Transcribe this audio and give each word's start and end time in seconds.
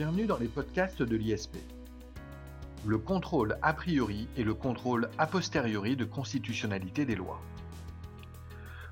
Bienvenue 0.00 0.24
dans 0.24 0.38
les 0.38 0.48
podcasts 0.48 1.02
de 1.02 1.14
l'ISP. 1.14 1.58
Le 2.86 2.96
contrôle 2.96 3.58
a 3.60 3.74
priori 3.74 4.28
et 4.34 4.44
le 4.44 4.54
contrôle 4.54 5.10
a 5.18 5.26
posteriori 5.26 5.94
de 5.94 6.06
constitutionnalité 6.06 7.04
des 7.04 7.16
lois. 7.16 7.38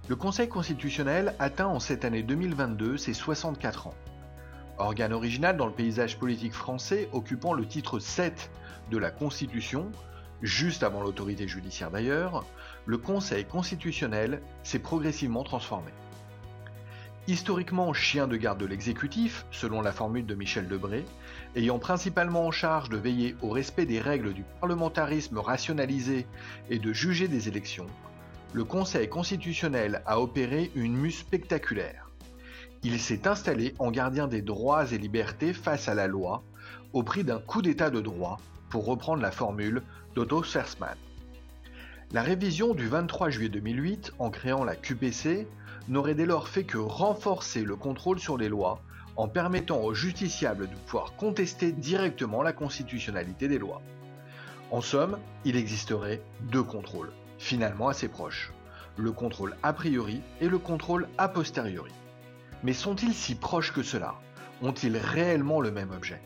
Le 0.07 0.17
Conseil 0.17 0.51
constitutionnel 0.51 1.35
atteint 1.39 1.69
en 1.69 1.81
cette 1.81 2.05
année 2.05 2.23
2022 2.23 2.99
ses 2.99 3.15
64 3.15 3.87
ans. 3.87 3.95
Organe 4.77 5.15
original 5.15 5.57
dans 5.57 5.65
le 5.65 5.73
paysage 5.73 6.19
politique 6.19 6.53
français 6.53 7.09
occupant 7.15 7.55
le 7.55 7.67
titre 7.67 8.01
7 8.01 8.51
de 8.91 8.99
la 8.99 9.11
Constitution, 9.11 9.91
juste 10.43 10.83
avant 10.83 11.01
l'autorité 11.01 11.49
judiciaire 11.49 11.91
d'ailleurs, 11.91 12.45
le 12.85 12.99
Conseil 12.99 13.47
constitutionnel 13.47 14.43
s'est 14.63 14.79
progressivement 14.79 15.43
transformé. 15.43 15.91
Historiquement 17.29 17.93
chien 17.93 18.27
de 18.27 18.39
garde 18.39 18.59
de 18.59 18.65
l'exécutif, 18.65 19.45
selon 19.51 19.83
la 19.83 19.93
formule 19.93 20.25
de 20.25 20.35
Michel 20.35 20.67
Debré, 20.67 21.05
ayant 21.57 21.79
principalement 21.79 22.47
en 22.47 22.51
charge 22.51 22.89
de 22.89 22.97
veiller 22.97 23.37
au 23.43 23.51
respect 23.51 23.85
des 23.85 24.01
règles 24.01 24.33
du 24.33 24.45
parlementarisme 24.63 25.37
rationalisé 25.37 26.27
et 26.71 26.79
de 26.79 26.91
juger 26.95 27.29
des 27.29 27.47
élections, 27.47 27.87
le 28.55 28.65
Conseil 28.65 29.11
constitutionnel 29.11 30.01
a 30.07 30.23
opéré 30.23 30.71
une 30.75 30.97
mue 30.97 31.11
spectaculaire. 31.11 32.11
Il 32.83 32.99
s'est 32.99 33.29
installé 33.29 33.75
en 33.79 33.91
gardien 33.91 34.27
des 34.27 34.41
droits 34.41 34.91
et 34.91 34.97
libertés 34.97 35.53
face 35.53 35.87
à 35.87 35.95
la 35.95 36.07
loi, 36.07 36.43
au 36.95 37.03
prix 37.03 37.25
d'un 37.25 37.41
coup 37.41 37.61
d'état 37.61 37.91
de 37.91 38.01
droit, 38.01 38.39
pour 38.71 38.87
reprendre 38.87 39.21
la 39.21 39.33
formule 39.33 39.83
d'Otto 40.15 40.45
Sersman. 40.45 40.97
La 42.11 42.23
révision 42.23 42.73
du 42.73 42.89
23 42.89 43.29
juillet 43.29 43.51
2008, 43.51 44.15
en 44.19 44.31
créant 44.31 44.65
la 44.65 44.77
QPC, 44.77 45.47
n'aurait 45.89 46.15
dès 46.15 46.27
lors 46.27 46.49
fait 46.49 46.65
que 46.65 46.79
renforcer 46.79 47.65
le 47.65 47.77
contrôle 47.77 48.19
sur 48.19 48.37
les 48.37 48.49
lois 48.49 48.81
en 49.17 49.27
permettant 49.27 49.81
aux 49.81 49.95
justiciables 49.95 50.69
de 50.69 50.75
pouvoir 50.87 51.17
contester 51.17 51.73
directement 51.73 52.43
la 52.43 52.53
constitutionnalité 52.53 53.49
des 53.49 53.59
lois. 53.59 53.83
En 54.71 54.81
somme, 54.81 55.19
il 55.45 55.57
existerait 55.57 56.23
deux 56.43 56.63
contrôles, 56.63 57.11
finalement 57.39 57.89
assez 57.89 58.09
proches, 58.09 58.53
le 58.97 59.13
contrôle 59.13 59.57
a 59.63 59.73
priori 59.73 60.21
et 60.41 60.49
le 60.49 60.59
contrôle 60.59 61.09
a 61.19 61.29
posteriori. 61.29 61.93
Mais 62.63 62.73
sont-ils 62.75 63.15
si 63.15 63.35
proches 63.35 63.73
que 63.73 63.83
cela? 63.83 64.15
Ont-ils 64.63 64.97
réellement 64.97 65.61
le 65.61 65.71
même 65.71 65.91
objet? 65.91 66.21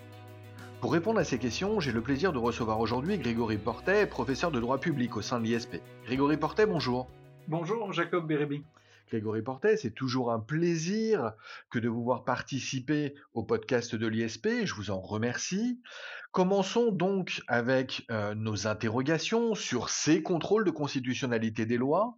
Pour 0.80 0.92
répondre 0.92 1.20
à 1.20 1.24
ces 1.24 1.38
questions, 1.38 1.78
j'ai 1.78 1.92
le 1.92 2.00
plaisir 2.00 2.32
de 2.32 2.38
recevoir 2.38 2.80
aujourd'hui 2.80 3.16
Grégory 3.16 3.56
Portet, 3.56 4.06
professeur 4.06 4.50
de 4.50 4.58
droit 4.58 4.78
public 4.78 5.16
au 5.16 5.22
sein 5.22 5.38
de 5.38 5.44
l'ISP. 5.44 5.76
Grégory 6.06 6.36
Portet, 6.36 6.66
bonjour. 6.66 7.08
Bonjour 7.46 7.92
Jacob 7.92 8.26
Bérébi. 8.26 8.64
Grégory 9.12 9.42
Portet. 9.42 9.76
C'est 9.76 9.90
toujours 9.90 10.32
un 10.32 10.40
plaisir 10.40 11.34
que 11.68 11.78
de 11.78 11.86
vous 11.86 12.02
voir 12.02 12.24
participer 12.24 13.14
au 13.34 13.42
podcast 13.42 13.94
de 13.94 14.06
l'ISP. 14.06 14.64
Je 14.64 14.72
vous 14.72 14.90
en 14.90 15.00
remercie. 15.00 15.82
Commençons 16.30 16.90
donc 16.90 17.42
avec 17.46 18.06
euh, 18.10 18.34
nos 18.34 18.66
interrogations 18.66 19.54
sur 19.54 19.90
ces 19.90 20.22
contrôles 20.22 20.64
de 20.64 20.70
constitutionnalité 20.70 21.66
des 21.66 21.76
lois. 21.76 22.16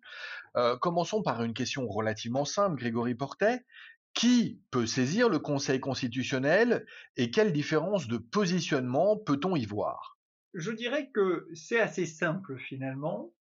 Euh, 0.54 0.76
commençons 0.76 1.20
par 1.20 1.42
une 1.42 1.52
question 1.52 1.88
relativement 1.88 2.44
simple, 2.44 2.78
Grégory 2.78 3.16
Portet. 3.16 3.64
Qui 4.12 4.60
peut 4.70 4.86
saisir 4.86 5.28
le 5.28 5.40
Conseil 5.40 5.80
constitutionnel 5.80 6.86
et 7.16 7.32
quelle 7.32 7.52
différence 7.52 8.06
de 8.06 8.18
positionnement 8.18 9.16
peut-on 9.16 9.56
y 9.56 9.66
voir? 9.66 10.20
Je 10.52 10.70
dirais 10.70 11.10
que 11.12 11.48
c'est 11.54 11.80
assez 11.80 12.06
simple 12.06 12.56
finalement. 12.56 13.32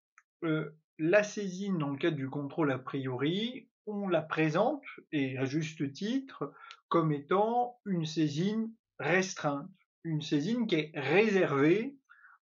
Euh, 0.44 0.72
la 1.00 1.24
saisine 1.24 1.78
dans 1.78 1.90
le 1.90 1.98
cadre 1.98 2.18
du 2.18 2.30
contrôle 2.30 2.72
a 2.72 2.80
priori, 2.80 3.70
on 3.86 4.08
la 4.08 4.22
présente, 4.22 4.84
et 5.12 5.38
à 5.38 5.46
juste 5.46 5.92
titre, 5.94 6.54
comme 6.88 7.12
étant 7.12 7.80
une 7.86 8.06
saisine 8.06 8.72
restreinte, 9.00 9.70
une 10.04 10.22
saisine 10.22 10.68
qui 10.68 10.76
est 10.76 10.92
réservée 10.94 11.96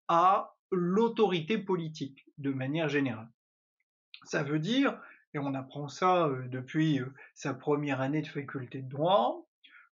à 0.07 0.55
l'autorité 0.71 1.57
politique 1.57 2.25
de 2.37 2.51
manière 2.51 2.89
générale. 2.89 3.29
Ça 4.25 4.43
veut 4.43 4.59
dire, 4.59 4.99
et 5.33 5.39
on 5.39 5.53
apprend 5.53 5.87
ça 5.87 6.27
euh, 6.27 6.47
depuis 6.47 6.99
euh, 6.99 7.13
sa 7.33 7.53
première 7.53 8.01
année 8.01 8.21
de 8.21 8.27
faculté 8.27 8.81
de 8.81 8.89
droit, 8.89 9.47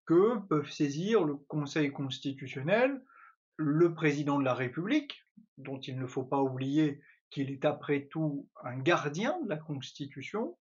que 0.05 0.39
peuvent 0.47 0.69
saisir 0.69 1.23
le 1.23 1.35
Conseil 1.35 1.91
constitutionnel 1.91 3.01
le 3.57 3.93
président 3.93 4.39
de 4.39 4.45
la 4.45 4.53
République, 4.53 5.25
dont 5.57 5.79
il 5.79 5.99
ne 5.99 6.07
faut 6.07 6.23
pas 6.23 6.41
oublier 6.41 7.01
qu'il 7.29 7.51
est 7.51 7.65
après 7.65 8.07
tout 8.07 8.47
un 8.63 8.77
gardien 8.77 9.39
de 9.43 9.49
la 9.49 9.57
Constitution, 9.57 10.57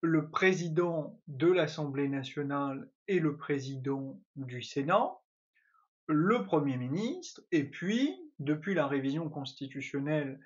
le 0.00 0.28
président 0.30 1.20
de 1.28 1.46
l'Assemblée 1.46 2.08
nationale 2.08 2.90
et 3.08 3.20
le 3.20 3.36
président 3.36 4.20
du 4.36 4.62
Sénat, 4.62 5.12
le 6.08 6.44
Premier 6.44 6.76
ministre, 6.76 7.42
et 7.52 7.64
puis, 7.64 8.20
depuis 8.38 8.74
la 8.74 8.86
révision 8.86 9.28
constitutionnelle 9.30 10.40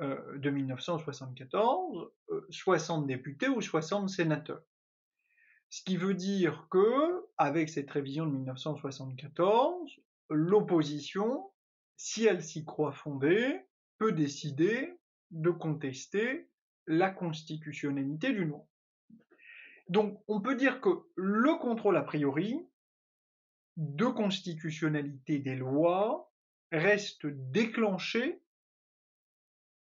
euh, 0.00 0.38
de 0.38 0.50
1974, 0.50 2.10
60 2.50 3.02
euh, 3.02 3.06
députés 3.06 3.48
ou 3.48 3.60
60 3.60 4.10
sénateurs. 4.10 4.62
Ce 5.70 5.82
qui 5.82 5.96
veut 5.96 6.14
dire 6.14 6.66
que, 6.70 7.26
avec 7.36 7.68
cette 7.68 7.90
révision 7.90 8.26
de 8.26 8.32
1974, 8.32 9.90
l'opposition, 10.30 11.50
si 11.96 12.26
elle 12.26 12.42
s'y 12.42 12.64
croit 12.64 12.92
fondée, 12.92 13.67
peut 13.98 14.12
décider 14.12 14.98
de 15.30 15.50
contester 15.50 16.48
la 16.86 17.10
constitutionnalité 17.10 18.32
d'une 18.32 18.48
loi. 18.48 18.66
Donc 19.88 20.22
on 20.28 20.40
peut 20.40 20.54
dire 20.54 20.80
que 20.80 20.90
le 21.16 21.58
contrôle 21.58 21.96
a 21.96 22.02
priori 22.02 22.66
de 23.76 24.06
constitutionnalité 24.06 25.38
des 25.38 25.56
lois 25.56 26.32
reste 26.72 27.26
déclenché 27.26 28.42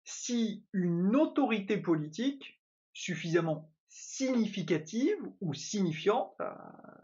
si 0.04 0.64
une 0.72 1.14
autorité 1.16 1.76
politique 1.76 2.60
suffisamment 2.92 3.72
significative 3.88 5.16
ou 5.40 5.54
signifiante, 5.54 6.34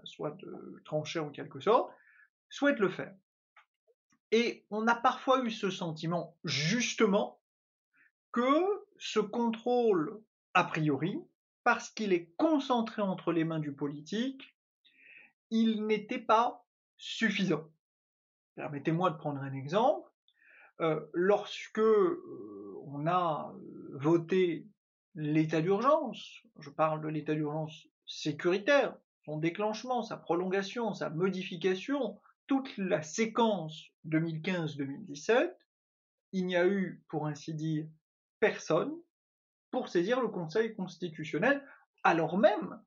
soit 0.05 0.37
de 0.39 0.83
trancher 0.85 1.19
en 1.19 1.31
quelque 1.31 1.61
sorte, 1.61 1.93
souhaite 2.49 2.79
le 2.79 2.89
faire. 2.89 3.15
Et 4.31 4.67
on 4.71 4.87
a 4.87 4.95
parfois 4.95 5.43
eu 5.43 5.51
ce 5.51 5.71
sentiment, 5.71 6.37
justement, 6.45 7.41
que 8.33 8.87
ce 8.99 9.21
contrôle, 9.21 10.21
a 10.55 10.65
priori, 10.65 11.19
parce 11.65 11.91
qu'il 11.91 12.13
est 12.13 12.33
concentré 12.37 13.03
entre 13.03 13.33
les 13.33 13.45
mains 13.45 13.59
du 13.59 13.73
politique, 13.73 14.57
il 15.51 15.87
n'était 15.87 16.19
pas 16.19 16.67
suffisant. 16.97 17.69
Permettez-moi 18.55 19.11
de 19.11 19.17
prendre 19.17 19.41
un 19.41 19.53
exemple. 19.53 20.11
Euh, 20.81 21.01
lorsque 21.13 21.79
euh, 21.79 22.83
on 22.87 23.07
a 23.07 23.53
voté 23.93 24.67
l'état 25.15 25.61
d'urgence, 25.61 26.43
je 26.61 26.71
parle 26.71 27.01
de 27.01 27.09
l'état 27.09 27.35
d'urgence 27.35 27.89
sécuritaire, 28.07 28.97
son 29.25 29.39
déclenchement, 29.39 30.03
sa 30.03 30.17
prolongation, 30.17 30.95
sa 30.95 31.11
modification, 31.11 32.21
toute 32.49 32.77
la 32.79 33.03
séquence 33.03 33.85
2015-2017, 34.09 35.55
il 36.33 36.47
n'y 36.47 36.57
a 36.57 36.67
eu, 36.67 37.05
pour 37.09 37.27
ainsi 37.27 37.55
dire, 37.55 37.87
personne 38.41 38.93
pour 39.71 39.89
saisir 39.89 40.21
le 40.21 40.29
Conseil 40.29 40.75
constitutionnel, 40.75 41.63
alors 42.03 42.39
même 42.39 42.83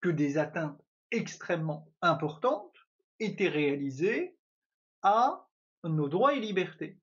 que 0.00 0.08
des 0.08 0.38
atteintes 0.38 0.80
extrêmement 1.10 1.92
importantes 2.02 2.74
étaient 3.18 3.48
réalisées 3.48 4.36
à 5.02 5.48
nos 5.82 6.08
droits 6.08 6.34
et 6.34 6.40
libertés. 6.40 6.98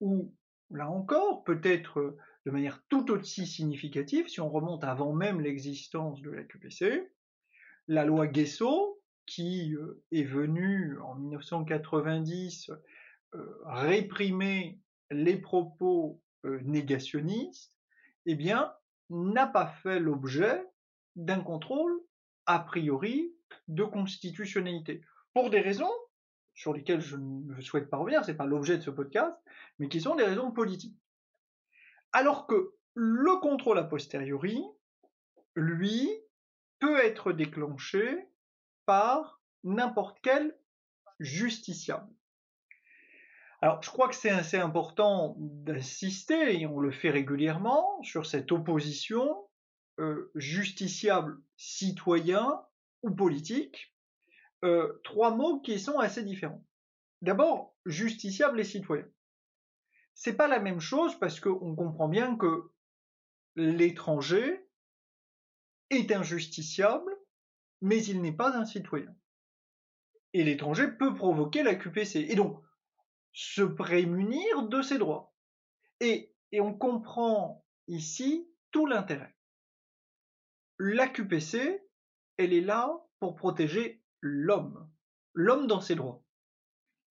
Ou, 0.00 0.34
là 0.70 0.90
encore, 0.90 1.44
peut-être 1.44 2.16
de 2.46 2.50
manière 2.50 2.82
tout 2.88 3.10
aussi 3.10 3.46
significative, 3.46 4.28
si 4.28 4.40
on 4.40 4.48
remonte 4.48 4.84
avant 4.84 5.12
même 5.12 5.40
l'existence 5.40 6.22
de 6.22 6.30
la 6.30 6.44
QPC, 6.44 7.12
la 7.88 8.04
loi 8.04 8.26
Guesso, 8.26 8.99
qui 9.30 9.76
euh, 9.76 10.02
est 10.10 10.24
venu 10.24 10.98
en 11.02 11.14
1990 11.14 12.72
euh, 13.34 13.62
réprimer 13.64 14.80
les 15.12 15.36
propos 15.36 16.20
euh, 16.44 16.58
négationnistes, 16.64 17.76
eh 18.26 18.34
bien, 18.34 18.72
n'a 19.08 19.46
pas 19.46 19.68
fait 19.68 20.00
l'objet 20.00 20.66
d'un 21.14 21.40
contrôle 21.40 21.92
a 22.46 22.58
priori 22.58 23.32
de 23.68 23.84
constitutionnalité. 23.84 25.00
Pour 25.32 25.50
des 25.50 25.60
raisons 25.60 25.92
sur 26.54 26.74
lesquelles 26.74 27.00
je 27.00 27.16
ne 27.16 27.60
souhaite 27.60 27.88
pas 27.88 27.98
revenir, 27.98 28.24
c'est 28.24 28.36
pas 28.36 28.46
l'objet 28.46 28.78
de 28.78 28.82
ce 28.82 28.90
podcast, 28.90 29.36
mais 29.78 29.88
qui 29.88 30.00
sont 30.00 30.16
des 30.16 30.24
raisons 30.24 30.50
politiques. 30.50 30.98
Alors 32.12 32.48
que 32.48 32.74
le 32.94 33.38
contrôle 33.40 33.78
a 33.78 33.84
posteriori, 33.84 34.60
lui, 35.54 36.10
peut 36.80 36.98
être 36.98 37.32
déclenché 37.32 38.29
n'importe 39.64 40.18
quel 40.22 40.56
justiciable. 41.18 42.08
Alors, 43.62 43.82
je 43.82 43.90
crois 43.90 44.08
que 44.08 44.14
c'est 44.14 44.30
assez 44.30 44.56
important 44.56 45.36
d'insister, 45.38 46.58
et 46.58 46.66
on 46.66 46.80
le 46.80 46.90
fait 46.90 47.10
régulièrement, 47.10 48.02
sur 48.02 48.24
cette 48.24 48.52
opposition 48.52 49.48
euh, 49.98 50.30
justiciable 50.34 51.42
citoyen 51.56 52.64
ou 53.02 53.10
politique, 53.10 53.94
euh, 54.64 55.00
trois 55.04 55.34
mots 55.34 55.60
qui 55.60 55.78
sont 55.78 55.98
assez 55.98 56.22
différents. 56.22 56.64
D'abord, 57.20 57.76
justiciable 57.84 58.60
et 58.60 58.64
citoyen. 58.64 59.06
C'est 60.14 60.36
pas 60.36 60.48
la 60.48 60.58
même 60.58 60.80
chose 60.80 61.18
parce 61.18 61.38
qu'on 61.38 61.76
comprend 61.76 62.08
bien 62.08 62.36
que 62.36 62.70
l'étranger 63.56 64.66
est 65.90 66.12
injusticiable, 66.12 67.09
mais 67.80 68.04
il 68.04 68.20
n'est 68.20 68.36
pas 68.36 68.56
un 68.56 68.64
citoyen. 68.64 69.14
Et 70.32 70.44
l'étranger 70.44 70.88
peut 70.92 71.14
provoquer 71.14 71.62
la 71.62 71.74
QPC. 71.74 72.26
Et 72.28 72.34
donc, 72.34 72.62
se 73.32 73.62
prémunir 73.62 74.68
de 74.68 74.82
ses 74.82 74.98
droits. 74.98 75.34
Et, 76.00 76.34
on 76.52 76.74
comprend 76.74 77.64
ici 77.86 78.48
tout 78.72 78.86
l'intérêt. 78.86 79.36
La 80.78 81.06
QPC, 81.06 81.80
elle 82.38 82.52
est 82.52 82.60
là 82.60 82.90
pour 83.20 83.36
protéger 83.36 84.02
l'homme, 84.20 84.90
l'homme 85.32 85.66
dans 85.66 85.80
ses 85.80 85.94
droits, 85.94 86.24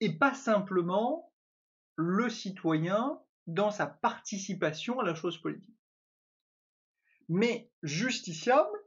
et 0.01 0.17
pas 0.17 0.33
simplement 0.33 1.31
le 1.95 2.29
citoyen 2.29 3.21
dans 3.47 3.71
sa 3.71 3.87
participation 3.87 4.99
à 4.99 5.05
la 5.05 5.15
chose 5.15 5.39
politique. 5.41 5.79
Mais 7.29 7.71
justiciable 7.83 8.77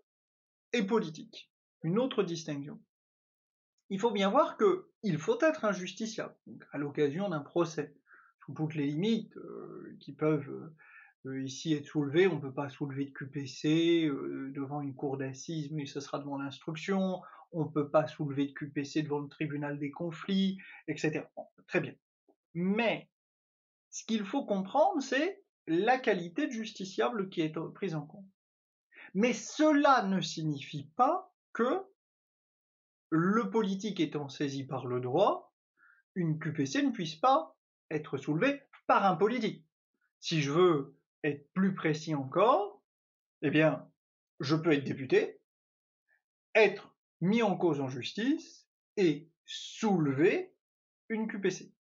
et 0.73 0.83
politique, 0.83 1.52
une 1.83 1.99
autre 1.99 2.23
distinction. 2.23 2.81
Il 3.91 3.99
faut 3.99 4.11
bien 4.11 4.31
voir 4.31 4.57
que 4.57 4.91
il 5.03 5.19
faut 5.19 5.39
être 5.43 5.65
injusticiable 5.65 6.35
à 6.73 6.79
l'occasion 6.79 7.29
d'un 7.29 7.41
procès, 7.41 7.95
sous 8.45 8.55
toutes 8.55 8.75
les 8.75 8.87
limites 8.87 9.37
euh, 9.37 9.97
qui 10.01 10.13
peuvent 10.13 10.49
euh, 10.49 10.75
euh, 11.27 11.43
ici 11.43 11.75
être 11.75 11.87
soulevées. 11.87 12.27
On 12.27 12.37
ne 12.37 12.41
peut 12.41 12.55
pas 12.55 12.69
soulever 12.69 13.07
de 13.07 13.11
QPC 13.11 14.11
devant 14.55 14.81
une 14.81 14.95
cour 14.95 15.19
d'assises, 15.19 15.71
mais 15.73 15.87
ce 15.87 16.01
sera 16.01 16.19
devant 16.19 16.39
l'instruction. 16.39 17.21
On 17.53 17.65
ne 17.65 17.71
peut 17.71 17.91
pas 17.91 18.07
soulever 18.07 18.47
de 18.47 18.53
QPC 18.53 19.03
devant 19.03 19.21
le 19.21 19.29
tribunal 19.29 19.79
des 19.79 19.91
conflits, 19.91 20.59
etc. 20.89 21.25
très 21.67 21.81
bien. 21.81 21.95
Mais 22.55 23.11
ce 23.91 24.05
qu'il 24.05 24.25
faut 24.25 24.47
comprendre, 24.47 25.03
c'est 25.03 25.43
la 25.67 25.99
qualité 25.99 26.47
de 26.47 26.53
justiciable 26.53 27.29
qui 27.29 27.43
est 27.43 27.55
prise 27.75 27.95
en 27.95 28.07
compte. 28.07 28.27
Mais 29.15 29.35
cela 29.35 30.03
ne 30.07 30.21
signifie 30.21 30.91
pas 30.97 31.32
que 31.53 31.85
le 33.11 33.51
politique 33.51 34.01
étant 34.01 34.29
saisi 34.29 34.65
par 34.65 34.87
le 34.87 35.01
droit, 35.01 35.55
une 36.15 36.39
QPC 36.39 36.83
ne 36.83 36.91
puisse 36.91 37.15
pas 37.15 37.57
être 37.91 38.17
soulevée 38.17 38.63
par 38.87 39.05
un 39.05 39.17
politique. 39.17 39.67
Si 40.21 40.41
je 40.41 40.51
veux 40.51 40.99
être 41.25 41.53
plus 41.53 41.75
précis 41.75 42.15
encore, 42.15 42.83
eh 43.43 43.51
bien, 43.51 43.89
je 44.41 44.57
peux 44.57 44.73
être 44.73 44.85
député, 44.85 45.41
être 46.55 46.95
mis 47.21 47.43
en 47.43 47.57
cause 47.57 47.81
en 47.81 47.89
justice 47.89 48.69
et 48.97 49.31
soulever 49.47 50.55
une 51.09 51.29
QPC. 51.29 51.73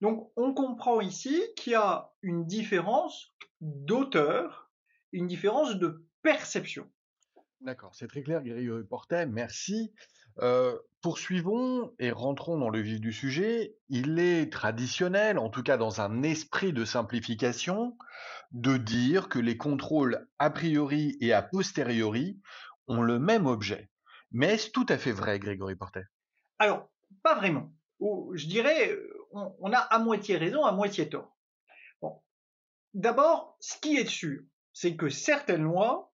Donc 0.00 0.32
on 0.36 0.54
comprend 0.54 1.00
ici 1.00 1.42
qu'il 1.56 1.72
y 1.72 1.76
a 1.76 2.12
une 2.22 2.46
différence 2.46 3.34
d'auteur, 3.60 4.70
une 5.12 5.26
différence 5.26 5.76
de 5.76 6.06
perception. 6.22 6.90
D'accord, 7.60 7.94
c'est 7.94 8.08
très 8.08 8.22
clair, 8.22 8.42
Grégory 8.42 8.84
Portet, 8.84 9.26
merci. 9.26 9.92
Euh, 10.38 10.78
poursuivons 11.02 11.92
et 11.98 12.10
rentrons 12.10 12.56
dans 12.56 12.70
le 12.70 12.80
vif 12.80 13.00
du 13.00 13.12
sujet. 13.12 13.76
Il 13.90 14.18
est 14.18 14.50
traditionnel, 14.50 15.38
en 15.38 15.50
tout 15.50 15.62
cas 15.62 15.76
dans 15.76 16.00
un 16.00 16.22
esprit 16.22 16.72
de 16.72 16.86
simplification, 16.86 17.98
de 18.52 18.78
dire 18.78 19.28
que 19.28 19.38
les 19.38 19.58
contrôles 19.58 20.26
a 20.38 20.48
priori 20.48 21.18
et 21.20 21.34
a 21.34 21.42
posteriori 21.42 22.40
ont 22.88 23.02
le 23.02 23.18
même 23.18 23.46
objet. 23.46 23.90
Mais 24.32 24.54
est-ce 24.54 24.70
tout 24.70 24.86
à 24.88 24.96
fait 24.96 25.12
vrai, 25.12 25.38
Grégory 25.38 25.76
Portet? 25.76 26.04
Alors, 26.58 26.88
pas 27.22 27.34
vraiment. 27.34 27.72
je 28.00 28.46
dirais, 28.46 28.98
on, 29.32 29.72
a 29.72 29.78
à 29.78 29.98
moitié 29.98 30.38
raison, 30.38 30.64
à 30.64 30.72
moitié 30.72 31.10
tort. 31.10 31.36
Bon. 32.00 32.22
D'abord, 32.94 33.56
ce 33.60 33.78
qui 33.78 33.96
est 33.96 34.08
sûr, 34.08 34.40
c'est 34.72 34.96
que 34.96 35.10
certaines 35.10 35.64
lois 35.64 36.09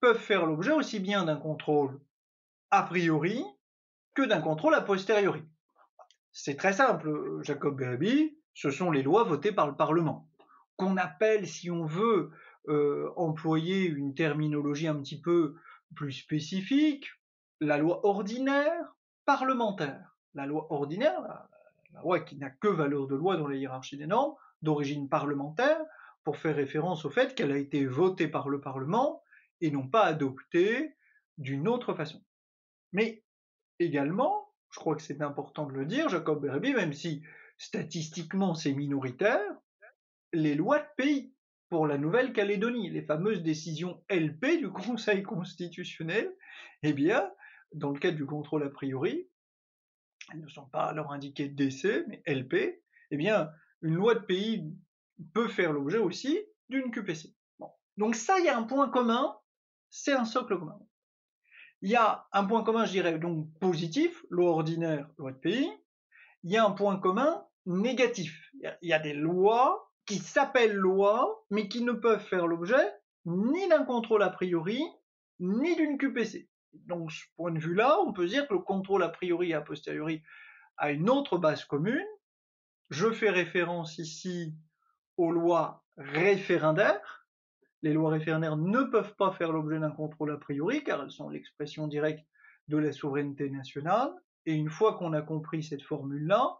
peuvent 0.00 0.18
faire 0.18 0.46
l'objet 0.46 0.72
aussi 0.72 1.00
bien 1.00 1.24
d'un 1.24 1.36
contrôle 1.36 2.00
a 2.70 2.82
priori 2.82 3.44
que 4.14 4.22
d'un 4.22 4.40
contrôle 4.40 4.74
a 4.74 4.80
posteriori. 4.80 5.42
C'est 6.32 6.56
très 6.56 6.72
simple, 6.72 7.42
Jacob 7.42 7.78
Gabi, 7.78 8.38
ce 8.54 8.70
sont 8.70 8.90
les 8.90 9.02
lois 9.02 9.24
votées 9.24 9.52
par 9.52 9.66
le 9.66 9.76
Parlement, 9.76 10.28
qu'on 10.76 10.96
appelle, 10.96 11.46
si 11.46 11.70
on 11.70 11.84
veut, 11.84 12.30
euh, 12.68 13.10
employer 13.16 13.86
une 13.86 14.14
terminologie 14.14 14.88
un 14.88 14.96
petit 14.96 15.20
peu 15.20 15.56
plus 15.94 16.12
spécifique, 16.12 17.08
la 17.60 17.78
loi 17.78 18.04
ordinaire 18.04 18.96
parlementaire. 19.24 20.16
La 20.34 20.46
loi 20.46 20.66
ordinaire, 20.70 21.20
la, 21.22 21.48
la 21.92 22.00
loi 22.00 22.20
qui 22.20 22.36
n'a 22.36 22.50
que 22.50 22.68
valeur 22.68 23.06
de 23.06 23.14
loi 23.14 23.36
dans 23.36 23.48
la 23.48 23.56
hiérarchie 23.56 23.96
des 23.96 24.06
normes, 24.06 24.34
d'origine 24.62 25.08
parlementaire, 25.08 25.80
pour 26.24 26.36
faire 26.36 26.56
référence 26.56 27.04
au 27.04 27.10
fait 27.10 27.34
qu'elle 27.34 27.52
a 27.52 27.58
été 27.58 27.86
votée 27.86 28.28
par 28.28 28.48
le 28.48 28.60
Parlement 28.60 29.22
et 29.60 29.70
non 29.70 29.88
pas 29.88 30.04
adoptée 30.04 30.96
d'une 31.36 31.68
autre 31.68 31.94
façon. 31.94 32.22
Mais 32.92 33.24
également, 33.78 34.48
je 34.70 34.78
crois 34.78 34.96
que 34.96 35.02
c'est 35.02 35.22
important 35.22 35.66
de 35.66 35.72
le 35.72 35.86
dire, 35.86 36.08
Jacob 36.08 36.42
Berby, 36.42 36.74
même 36.74 36.92
si 36.92 37.22
statistiquement 37.58 38.54
c'est 38.54 38.72
minoritaire, 38.72 39.42
les 40.32 40.54
lois 40.54 40.78
de 40.78 40.86
pays 40.96 41.34
pour 41.68 41.86
la 41.86 41.98
Nouvelle-Calédonie, 41.98 42.90
les 42.90 43.02
fameuses 43.02 43.42
décisions 43.42 44.02
LP 44.10 44.58
du 44.58 44.70
Conseil 44.72 45.22
constitutionnel, 45.22 46.34
eh 46.82 46.92
bien, 46.92 47.30
dans 47.72 47.90
le 47.90 47.98
cadre 47.98 48.16
du 48.16 48.26
contrôle 48.26 48.64
a 48.64 48.70
priori, 48.70 49.28
elles 50.32 50.40
ne 50.40 50.48
sont 50.48 50.66
pas 50.66 50.84
alors 50.84 51.12
indiquées 51.12 51.48
décès, 51.48 52.04
mais 52.08 52.22
LP, 52.26 52.82
eh 53.10 53.16
bien, 53.16 53.50
une 53.82 53.94
loi 53.94 54.14
de 54.14 54.24
pays 54.24 54.64
peut 55.34 55.48
faire 55.48 55.72
l'objet 55.72 55.98
aussi 55.98 56.38
d'une 56.68 56.90
QPC. 56.90 57.34
Donc 57.96 58.14
ça, 58.14 58.38
il 58.38 58.44
y 58.44 58.48
a 58.48 58.56
un 58.56 58.62
point 58.62 58.88
commun, 58.88 59.36
c'est 59.90 60.12
un 60.12 60.24
socle 60.24 60.58
commun 60.58 60.78
il 61.82 61.90
y 61.90 61.96
a 61.96 62.26
un 62.32 62.44
point 62.44 62.64
commun, 62.64 62.84
je 62.84 62.92
dirais, 62.92 63.18
donc 63.18 63.46
positif, 63.60 64.24
loi 64.30 64.50
ordinaire, 64.50 65.08
loi 65.16 65.32
de 65.32 65.38
pays. 65.38 65.70
Il 66.42 66.50
y 66.50 66.56
a 66.56 66.64
un 66.64 66.72
point 66.72 66.98
commun 66.98 67.44
négatif. 67.66 68.50
Il 68.82 68.88
y 68.88 68.92
a 68.92 68.98
des 68.98 69.12
lois 69.12 69.90
qui 70.06 70.18
s'appellent 70.18 70.74
lois, 70.74 71.44
mais 71.50 71.68
qui 71.68 71.82
ne 71.82 71.92
peuvent 71.92 72.24
faire 72.24 72.46
l'objet 72.46 72.92
ni 73.26 73.68
d'un 73.68 73.84
contrôle 73.84 74.22
a 74.22 74.30
priori, 74.30 74.82
ni 75.38 75.76
d'une 75.76 75.98
QPC. 75.98 76.48
Donc, 76.72 77.12
ce 77.12 77.24
point 77.36 77.50
de 77.50 77.58
vue-là, 77.58 77.98
on 78.00 78.12
peut 78.12 78.26
dire 78.26 78.48
que 78.48 78.54
le 78.54 78.60
contrôle 78.60 79.02
a 79.02 79.08
priori 79.08 79.50
et 79.50 79.54
a 79.54 79.60
posteriori 79.60 80.22
a 80.78 80.90
une 80.90 81.10
autre 81.10 81.38
base 81.38 81.64
commune. 81.64 82.06
Je 82.90 83.10
fais 83.10 83.30
référence 83.30 83.98
ici 83.98 84.54
aux 85.16 85.30
lois 85.30 85.84
référendaires, 85.96 87.17
les 87.82 87.92
lois 87.92 88.10
référendaires 88.10 88.56
ne 88.56 88.82
peuvent 88.82 89.14
pas 89.16 89.32
faire 89.32 89.52
l'objet 89.52 89.78
d'un 89.78 89.90
contrôle 89.90 90.32
a 90.32 90.36
priori, 90.36 90.82
car 90.82 91.02
elles 91.02 91.10
sont 91.10 91.28
l'expression 91.28 91.86
directe 91.86 92.26
de 92.68 92.76
la 92.76 92.92
souveraineté 92.92 93.50
nationale. 93.50 94.12
Et 94.46 94.54
une 94.54 94.70
fois 94.70 94.98
qu'on 94.98 95.12
a 95.12 95.22
compris 95.22 95.62
cette 95.62 95.82
formule-là, 95.82 96.58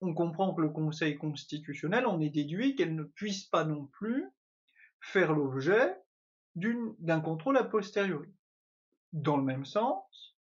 on 0.00 0.14
comprend 0.14 0.54
que 0.54 0.60
le 0.60 0.68
Conseil 0.68 1.16
constitutionnel 1.16 2.06
en 2.06 2.20
est 2.20 2.30
déduit 2.30 2.74
qu'elle 2.74 2.94
ne 2.94 3.04
puisse 3.04 3.44
pas 3.44 3.64
non 3.64 3.86
plus 3.86 4.26
faire 5.00 5.32
l'objet 5.32 5.96
d'un 6.54 7.20
contrôle 7.20 7.56
a 7.58 7.64
posteriori. 7.64 8.32
Dans 9.12 9.36
le 9.36 9.44
même 9.44 9.64
sens, 9.64 10.36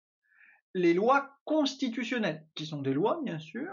les 0.73 0.93
lois 0.93 1.37
constitutionnelles, 1.45 2.47
qui 2.55 2.65
sont 2.65 2.81
des 2.81 2.93
lois 2.93 3.19
bien 3.23 3.39
sûr, 3.39 3.71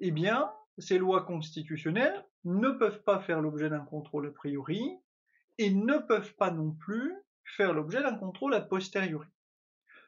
eh 0.00 0.10
bien, 0.10 0.50
ces 0.78 0.98
lois 0.98 1.24
constitutionnelles 1.24 2.24
ne 2.44 2.70
peuvent 2.70 3.02
pas 3.02 3.20
faire 3.20 3.40
l'objet 3.40 3.68
d'un 3.68 3.84
contrôle 3.84 4.26
a 4.28 4.30
priori, 4.30 4.98
et 5.62 5.70
ne 5.70 5.98
peuvent 5.98 6.34
pas 6.34 6.50
non 6.50 6.72
plus 6.72 7.14
faire 7.44 7.72
l'objet 7.72 8.02
d'un 8.02 8.16
contrôle 8.16 8.54
a 8.54 8.60
posteriori. 8.60 9.28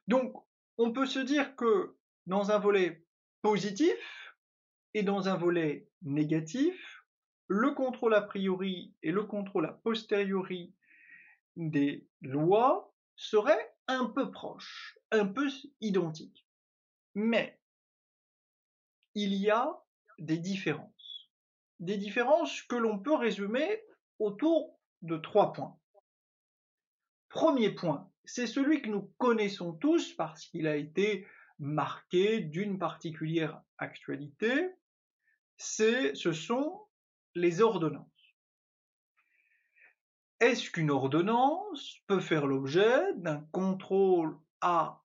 Donc, 0.08 0.34
on 0.78 0.92
peut 0.92 1.06
se 1.06 1.20
dire 1.20 1.54
que 1.54 1.96
dans 2.26 2.50
un 2.50 2.58
volet 2.58 3.04
positif 3.40 4.34
et 4.94 5.04
dans 5.04 5.28
un 5.28 5.36
volet 5.36 5.88
négatif, 6.02 7.04
le 7.46 7.70
contrôle 7.70 8.14
a 8.14 8.22
priori 8.22 8.94
et 9.02 9.12
le 9.12 9.22
contrôle 9.22 9.66
a 9.66 9.72
posteriori 9.72 10.74
des 11.56 12.04
lois 12.20 12.92
seraient 13.14 13.76
un 13.86 14.06
peu 14.06 14.32
proches, 14.32 14.98
un 15.12 15.26
peu 15.26 15.48
identiques. 15.80 16.48
Mais 17.14 17.60
il 19.14 19.34
y 19.34 19.50
a 19.50 19.70
des 20.18 20.38
différences. 20.38 21.30
Des 21.78 21.96
différences 21.96 22.62
que 22.62 22.76
l'on 22.76 22.98
peut 22.98 23.14
résumer 23.14 23.84
autour 24.18 24.80
de 25.04 25.16
trois 25.16 25.52
points. 25.52 25.78
Premier 27.28 27.70
point, 27.70 28.10
c'est 28.24 28.46
celui 28.46 28.80
que 28.82 28.88
nous 28.88 29.12
connaissons 29.18 29.72
tous 29.74 30.14
parce 30.14 30.46
qu'il 30.46 30.66
a 30.66 30.76
été 30.76 31.26
marqué 31.58 32.40
d'une 32.40 32.78
particulière 32.78 33.60
actualité, 33.78 34.70
c'est, 35.56 36.14
ce 36.14 36.32
sont 36.32 36.80
les 37.34 37.60
ordonnances. 37.60 38.08
Est-ce 40.40 40.70
qu'une 40.70 40.90
ordonnance 40.90 41.98
peut 42.06 42.20
faire 42.20 42.46
l'objet 42.46 43.14
d'un 43.16 43.40
contrôle 43.52 44.38
a 44.60 45.02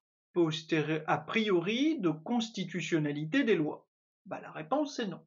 priori 1.28 2.00
de 2.00 2.10
constitutionnalité 2.10 3.44
des 3.44 3.56
lois? 3.56 3.88
Bah, 4.26 4.40
La 4.42 4.52
réponse 4.52 4.96
c'est 4.96 5.08
non. 5.08 5.26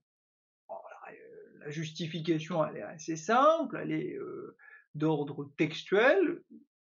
La 1.65 1.71
justification 1.71 2.65
elle 2.65 2.79
est 2.79 2.83
assez 2.83 3.17
simple, 3.17 3.79
elle 3.81 3.93
est 3.93 4.15
euh, 4.17 4.57
d'ordre 4.95 5.51
textuel. 5.57 6.43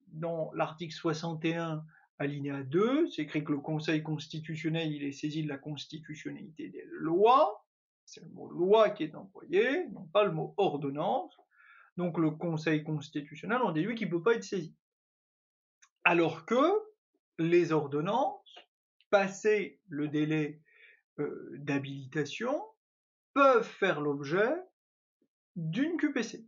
Dans 0.07 0.51
l'article 0.53 0.93
61 0.93 1.83
alinéa 2.19 2.63
2, 2.63 3.09
c'est 3.09 3.23
écrit 3.23 3.43
que 3.43 3.51
le 3.51 3.59
Conseil 3.59 4.03
constitutionnel 4.03 4.91
il 4.91 5.03
est 5.03 5.11
saisi 5.11 5.43
de 5.43 5.49
la 5.49 5.57
constitutionnalité 5.57 6.69
des 6.69 6.85
lois. 6.87 7.65
C'est 8.05 8.21
le 8.21 8.29
mot 8.29 8.49
loi 8.49 8.89
qui 8.89 9.03
est 9.03 9.15
employé, 9.15 9.87
non 9.89 10.05
pas 10.05 10.23
le 10.23 10.31
mot 10.31 10.53
ordonnance. 10.57 11.35
Donc 11.97 12.17
le 12.17 12.31
Conseil 12.31 12.83
constitutionnel, 12.83 13.59
on 13.63 13.71
déduit 13.71 13.95
qu'il 13.95 14.07
ne 14.07 14.11
peut 14.11 14.23
pas 14.23 14.35
être 14.35 14.43
saisi. 14.43 14.75
Alors 16.03 16.45
que 16.45 16.83
les 17.39 17.71
ordonnances, 17.71 18.55
passé 19.09 19.79
le 19.87 20.07
délai 20.07 20.59
euh, 21.19 21.51
d'habilitation, 21.57 22.61
peuvent 23.33 23.67
faire 23.67 24.01
l'objet 24.01 24.53
d'une 25.55 25.97
QPC. 25.97 26.45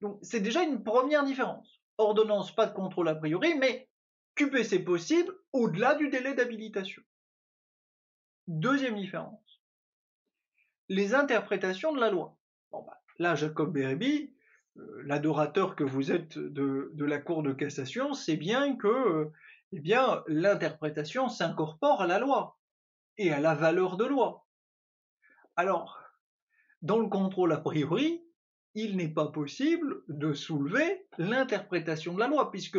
Donc 0.00 0.18
c'est 0.22 0.40
déjà 0.40 0.62
une 0.62 0.82
première 0.82 1.24
différence. 1.24 1.80
Ordonnance, 1.98 2.54
pas 2.54 2.66
de 2.66 2.74
contrôle 2.74 3.08
a 3.08 3.14
priori, 3.14 3.54
mais 3.58 3.88
QPC 4.34 4.80
possible 4.80 5.34
au-delà 5.52 5.94
du 5.94 6.08
délai 6.08 6.34
d'habilitation. 6.34 7.02
Deuxième 8.46 8.96
différence. 8.96 9.60
Les 10.88 11.14
interprétations 11.14 11.92
de 11.92 12.00
la 12.00 12.10
loi. 12.10 12.36
Bah, 12.72 13.00
là, 13.18 13.34
Jacob 13.34 13.72
Berby, 13.72 14.34
euh, 14.76 15.02
l'adorateur 15.04 15.76
que 15.76 15.84
vous 15.84 16.10
êtes 16.10 16.38
de, 16.38 16.90
la 16.96 17.18
Cour 17.18 17.42
de 17.42 17.52
cassation, 17.52 18.14
sait 18.14 18.36
bien 18.36 18.76
que 18.76 18.88
euh, 18.88 19.32
eh 19.72 19.82
l'interprétation 20.26 21.28
s'incorpore 21.28 22.02
à 22.02 22.06
la 22.06 22.18
loi 22.18 22.58
et 23.18 23.30
à 23.30 23.40
la 23.40 23.54
valeur 23.54 23.96
de 23.96 24.04
loi. 24.04 24.46
Alors, 25.56 26.00
dans 26.82 26.98
le 26.98 27.08
contrôle 27.08 27.52
a 27.52 27.58
priori, 27.58 28.24
il 28.74 28.96
n'est 28.96 29.12
pas 29.12 29.28
possible 29.28 30.02
de 30.08 30.32
soulever 30.32 31.06
l'interprétation 31.18 32.14
de 32.14 32.20
la 32.20 32.28
loi, 32.28 32.50
puisque, 32.50 32.78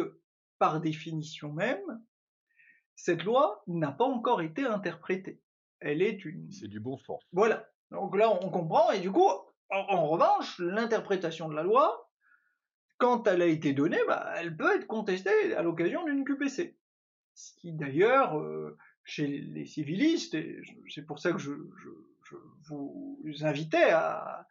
par 0.58 0.80
définition 0.80 1.52
même, 1.52 2.02
cette 2.96 3.24
loi 3.24 3.64
n'a 3.68 3.92
pas 3.92 4.06
encore 4.06 4.42
été 4.42 4.64
interprétée. 4.64 5.42
Elle 5.80 6.02
est 6.02 6.24
une. 6.24 6.52
C'est 6.52 6.68
du 6.68 6.80
bon 6.80 6.98
sens. 6.98 7.22
Voilà. 7.32 7.68
Donc 7.90 8.16
là, 8.16 8.30
on 8.30 8.50
comprend, 8.50 8.92
et 8.92 9.00
du 9.00 9.12
coup, 9.12 9.28
en, 9.70 10.08
revanche, 10.08 10.60
l'interprétation 10.60 11.50
de 11.50 11.56
la 11.56 11.64
loi, 11.64 12.10
quand 12.98 13.28
elle 13.28 13.42
a 13.42 13.48
été 13.48 13.74
donnée, 13.74 14.00
bah, 14.08 14.32
elle 14.38 14.56
peut 14.56 14.76
être 14.76 14.88
contestée 14.88 15.56
à 15.56 15.62
l'occasion 15.62 16.06
d'une 16.06 16.24
QPC. 16.24 16.78
Ce 17.34 17.54
qui 17.60 17.74
d'ailleurs, 17.74 18.38
euh, 18.40 18.78
chez 19.04 19.28
les 19.28 19.66
civilistes, 19.66 20.36
et 20.36 20.62
c'est 20.90 21.06
pour 21.06 21.20
ça 21.20 21.32
que 21.32 21.40
je, 21.40 21.54
vous 22.68 23.20
invitais 23.42 23.92
à, 23.92 24.48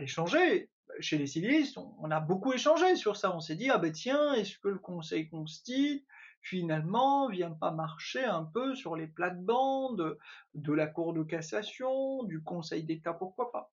échanger, 0.00 0.70
chez 0.98 1.16
les 1.16 1.26
civilistes, 1.26 1.78
on, 1.78 2.10
a 2.10 2.18
beaucoup 2.20 2.52
échangé 2.52 2.96
sur 2.96 3.16
ça. 3.16 3.34
On 3.34 3.40
s'est 3.40 3.54
dit, 3.54 3.70
ah 3.70 3.78
ben 3.78 3.92
tiens, 3.92 4.34
est-ce 4.34 4.58
que 4.58 4.68
le 4.68 4.78
Conseil 4.78 5.28
constitue 5.28 6.04
finalement 6.42 7.28
vient 7.28 7.52
pas 7.52 7.70
marcher 7.70 8.24
un 8.24 8.44
peu 8.44 8.74
sur 8.74 8.96
les 8.96 9.06
plates-bandes 9.06 10.18
de 10.54 10.72
la 10.72 10.86
Cour 10.86 11.12
de 11.12 11.22
cassation, 11.22 12.24
du 12.24 12.42
Conseil 12.42 12.82
d'État, 12.82 13.12
pourquoi 13.12 13.52
pas? 13.52 13.72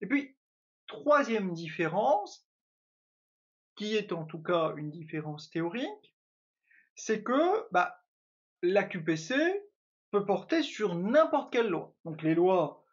Et 0.00 0.06
puis, 0.06 0.36
troisième 0.86 1.52
différence, 1.52 2.46
qui 3.76 3.96
est 3.96 4.12
en 4.12 4.24
tout 4.24 4.42
cas 4.42 4.74
une 4.76 4.90
différence 4.90 5.50
théorique, 5.50 6.14
c'est 6.94 7.22
que 7.22 7.70
bah, 7.70 8.02
la 8.62 8.82
QPC 8.82 9.34
peut 10.10 10.24
porter 10.24 10.62
sur 10.62 10.94
n'importe 10.94 11.52
quelle 11.52 11.68
loi. 11.68 11.94
Donc 12.04 12.22
les 12.22 12.34
lois 12.34 12.84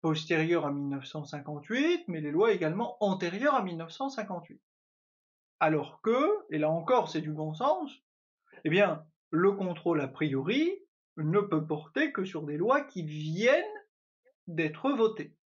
postérieures 0.00 0.66
à 0.66 0.70
1958, 0.70 2.04
mais 2.08 2.20
les 2.20 2.30
lois 2.30 2.52
également 2.52 2.96
antérieures 3.00 3.54
à 3.54 3.62
1958. 3.62 4.60
Alors 5.60 6.00
que, 6.02 6.46
et 6.50 6.58
là 6.58 6.70
encore 6.70 7.08
c'est 7.08 7.20
du 7.20 7.32
bon 7.32 7.54
sens, 7.54 7.90
eh 8.64 8.70
bien, 8.70 9.04
le 9.30 9.52
contrôle 9.52 10.00
a 10.00 10.08
priori 10.08 10.70
ne 11.16 11.40
peut 11.40 11.66
porter 11.66 12.12
que 12.12 12.24
sur 12.24 12.42
des 12.42 12.56
lois 12.56 12.82
qui 12.82 13.02
viennent 13.02 13.64
d'être 14.46 14.90
votées 14.92 15.36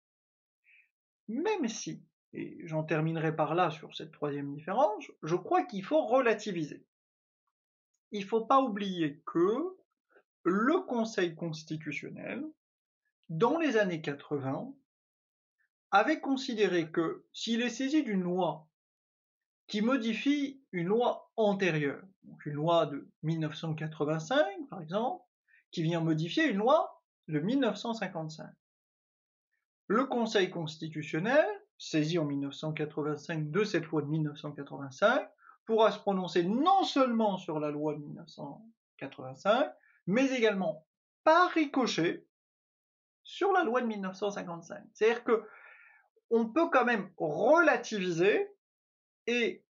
même 1.30 1.68
si, 1.68 2.02
et 2.32 2.58
j'en 2.66 2.82
terminerai 2.82 3.34
par 3.34 3.54
là 3.54 3.70
sur 3.70 3.94
cette 3.94 4.12
troisième 4.12 4.52
différence, 4.52 5.10
je 5.22 5.36
crois 5.36 5.64
qu'il 5.64 5.84
faut 5.84 6.04
relativiser. 6.06 6.84
Il 8.10 8.22
ne 8.22 8.26
faut 8.26 8.44
pas 8.44 8.60
oublier 8.60 9.22
que 9.26 9.76
le 10.44 10.80
Conseil 10.86 11.34
constitutionnel, 11.34 12.44
dans 13.28 13.58
les 13.58 13.76
années 13.76 14.00
80, 14.00 14.72
avait 15.90 16.20
considéré 16.20 16.90
que 16.90 17.24
s'il 17.32 17.62
est 17.62 17.70
saisi 17.70 18.02
d'une 18.02 18.22
loi 18.22 18.66
qui 19.66 19.82
modifie 19.82 20.62
une 20.72 20.88
loi 20.88 21.30
antérieure, 21.36 22.02
donc 22.24 22.44
une 22.46 22.54
loi 22.54 22.86
de 22.86 23.08
1985 23.22 24.68
par 24.68 24.82
exemple, 24.82 25.24
qui 25.70 25.82
vient 25.82 26.00
modifier 26.00 26.48
une 26.48 26.58
loi 26.58 27.02
de 27.28 27.38
1955, 27.38 28.50
le 29.86 30.04
Conseil 30.06 30.50
constitutionnel, 30.50 31.44
saisi 31.78 32.18
en 32.18 32.24
1985 32.24 33.50
de 33.50 33.64
cette 33.64 33.86
loi 33.86 34.02
de 34.02 34.06
1985, 34.06 35.28
pourra 35.64 35.90
se 35.92 35.98
prononcer 35.98 36.44
non 36.44 36.84
seulement 36.84 37.38
sur 37.38 37.58
la 37.58 37.70
loi 37.70 37.94
de 37.94 38.00
1985, 38.00 39.72
mais 40.10 40.32
également 40.32 40.86
par 41.24 41.50
ricochet 41.50 42.26
sur 43.22 43.52
la 43.52 43.62
loi 43.62 43.80
de 43.80 43.86
1955. 43.86 44.82
C'est-à-dire 44.92 45.24
que 45.24 45.44
on 46.30 46.46
peut 46.46 46.68
quand 46.70 46.84
même 46.84 47.10
relativiser 47.16 48.48
et 49.26 49.64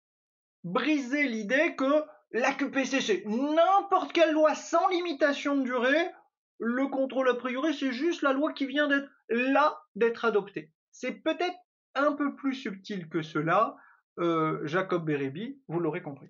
briser 0.63 1.27
l'idée 1.27 1.75
que 1.75 2.03
la 2.31 2.53
QPC 2.53 3.01
c'est 3.01 3.23
n'importe 3.25 4.13
quelle 4.13 4.33
loi 4.33 4.55
sans 4.55 4.87
limitation 4.89 5.57
de 5.57 5.63
durée, 5.63 6.09
le 6.59 6.87
contrôle 6.87 7.29
a 7.29 7.35
priori 7.35 7.73
c'est 7.73 7.91
juste 7.91 8.21
la 8.21 8.33
loi 8.33 8.53
qui 8.53 8.65
vient 8.65 8.87
d'être 8.87 9.09
là 9.29 9.81
d'être 9.95 10.25
adopté. 10.25 10.71
C'est 10.91 11.13
peut-être 11.13 11.57
un 11.95 12.13
peu 12.13 12.35
plus 12.35 12.53
subtil 12.53 13.09
que 13.09 13.21
cela, 13.21 13.75
euh, 14.19 14.59
Jacob 14.65 15.05
Bérébi, 15.05 15.61
vous 15.67 15.79
l'aurez 15.79 16.01
compris. 16.01 16.29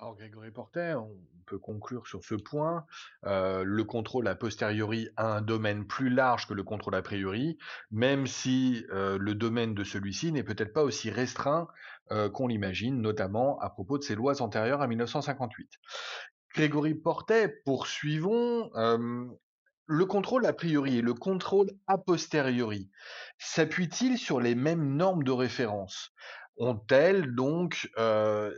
Alors 0.00 0.16
Grégory 0.16 0.50
Porter, 0.50 0.94
on 0.98 1.14
peut 1.44 1.58
conclure 1.58 2.06
sur 2.06 2.24
ce 2.24 2.34
point. 2.34 2.86
Euh, 3.26 3.64
le 3.64 3.84
contrôle 3.84 4.28
a 4.28 4.34
posteriori 4.34 5.10
a 5.18 5.36
un 5.36 5.42
domaine 5.42 5.86
plus 5.86 6.08
large 6.08 6.46
que 6.46 6.54
le 6.54 6.62
contrôle 6.62 6.94
a 6.94 7.02
priori, 7.02 7.58
même 7.90 8.26
si 8.26 8.86
euh, 8.94 9.18
le 9.18 9.34
domaine 9.34 9.74
de 9.74 9.84
celui-ci 9.84 10.32
n'est 10.32 10.42
peut-être 10.42 10.72
pas 10.72 10.84
aussi 10.84 11.10
restreint 11.10 11.68
qu'on 12.32 12.48
l'imagine, 12.48 13.00
notamment 13.00 13.60
à 13.60 13.70
propos 13.70 13.96
de 13.96 14.02
ces 14.02 14.16
lois 14.16 14.42
antérieures 14.42 14.82
à 14.82 14.88
1958. 14.88 15.70
Grégory 16.56 16.94
Portet, 16.94 17.60
poursuivons 17.64 18.68
le 19.86 20.06
contrôle 20.06 20.44
a 20.46 20.52
priori 20.52 20.98
et 20.98 21.02
le 21.02 21.14
contrôle 21.14 21.70
a 21.86 21.98
posteriori 21.98 22.90
s'appuient-ils 23.38 24.18
sur 24.18 24.40
les 24.40 24.56
mêmes 24.56 24.96
normes 24.96 25.22
de 25.22 25.30
référence? 25.30 26.12
Ont-elles 26.56 27.32
donc 27.34 27.88
euh, 27.96 28.52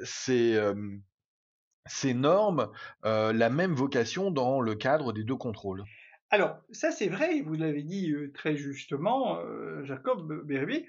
ces, 1.87 2.15
normes 2.15 2.71
la 3.03 3.51
même 3.51 3.75
vocation 3.75 4.31
dans 4.31 4.61
le 4.61 4.75
cadre 4.75 5.13
des 5.13 5.25
deux 5.25 5.37
contrôles? 5.37 5.85
Alors, 6.31 6.57
ça 6.71 6.91
c'est 6.91 7.09
vrai, 7.09 7.43
vous 7.43 7.55
l'avez 7.55 7.83
dit 7.83 8.15
très 8.35 8.57
justement, 8.57 9.39
Jacob 9.85 10.45
Berby, 10.47 10.87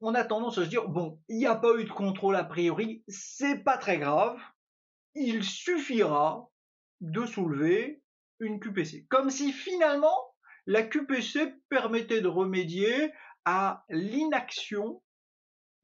on 0.00 0.14
a 0.14 0.24
tendance 0.24 0.58
à 0.58 0.64
se 0.64 0.68
dire, 0.68 0.88
bon, 0.88 1.20
il 1.28 1.38
n'y 1.38 1.46
a 1.46 1.54
pas 1.54 1.78
eu 1.78 1.84
de 1.84 1.90
contrôle 1.90 2.34
a 2.34 2.42
priori, 2.42 3.04
c'est 3.06 3.62
pas 3.62 3.78
très 3.78 3.98
grave, 3.98 4.36
il 5.14 5.44
suffira 5.44 6.50
de 7.00 7.24
soulever 7.24 8.02
une 8.40 8.58
QPC. 8.58 9.06
Comme 9.08 9.30
si 9.30 9.52
finalement 9.52 10.16
la 10.66 10.82
QPC 10.82 11.54
permettait 11.68 12.20
de 12.20 12.28
remédier 12.28 13.12
à 13.44 13.84
l'inaction 13.90 15.02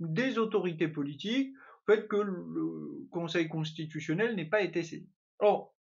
des 0.00 0.38
autorités 0.38 0.88
politiques, 0.88 1.52
fait 1.88 2.06
que 2.06 2.16
le 2.16 3.08
Conseil 3.10 3.48
constitutionnel 3.48 4.36
n'ait 4.36 4.48
pas 4.48 4.60
été 4.60 4.82
saisi. 4.82 5.10
Or, 5.38 5.74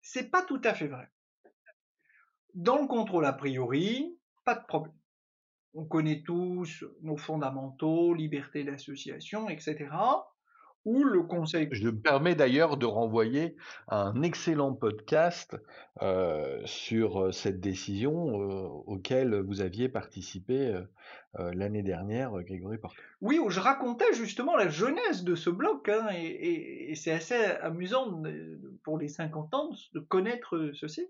c'est 0.00 0.30
pas 0.30 0.42
tout 0.42 0.60
à 0.62 0.74
fait 0.74 0.86
vrai. 0.86 1.10
Dans 2.54 2.80
le 2.80 2.86
contrôle 2.86 3.24
a 3.24 3.32
priori, 3.32 4.16
pas 4.44 4.54
de 4.54 4.64
problème. 4.66 4.94
On 5.74 5.84
connaît 5.84 6.22
tous 6.22 6.84
nos 7.00 7.16
fondamentaux, 7.16 8.14
liberté 8.14 8.62
d'association, 8.62 9.48
etc. 9.48 9.88
où 10.84 11.04
le 11.04 11.22
Conseil... 11.22 11.68
Je 11.70 11.84
me 11.84 11.96
permets 11.96 12.34
d'ailleurs 12.34 12.76
de 12.76 12.86
renvoyer 12.86 13.56
à 13.88 14.02
un 14.02 14.22
excellent 14.22 14.72
podcast 14.72 15.56
euh, 16.00 16.60
sur 16.64 17.22
euh, 17.22 17.32
cette 17.32 17.60
décision 17.60 18.40
euh, 18.40 18.66
auquel 18.86 19.40
vous 19.40 19.60
aviez 19.60 19.88
participé 19.88 20.80
l'année 21.34 21.82
dernière, 21.82 22.32
Grégory 22.42 22.76
Porte. 22.76 22.96
Oui, 23.22 23.38
où 23.38 23.48
je 23.48 23.58
racontais 23.58 24.12
justement 24.12 24.54
la 24.54 24.68
jeunesse 24.68 25.24
de 25.24 25.34
ce 25.34 25.48
bloc, 25.48 25.88
hein, 25.88 26.08
et, 26.14 26.92
c'est 26.94 27.12
assez 27.12 27.42
amusant 27.62 28.22
pour 28.84 28.98
les 28.98 29.08
50 29.08 29.54
ans 29.54 29.70
de 29.94 30.00
connaître 30.00 30.72
ceci. 30.74 31.06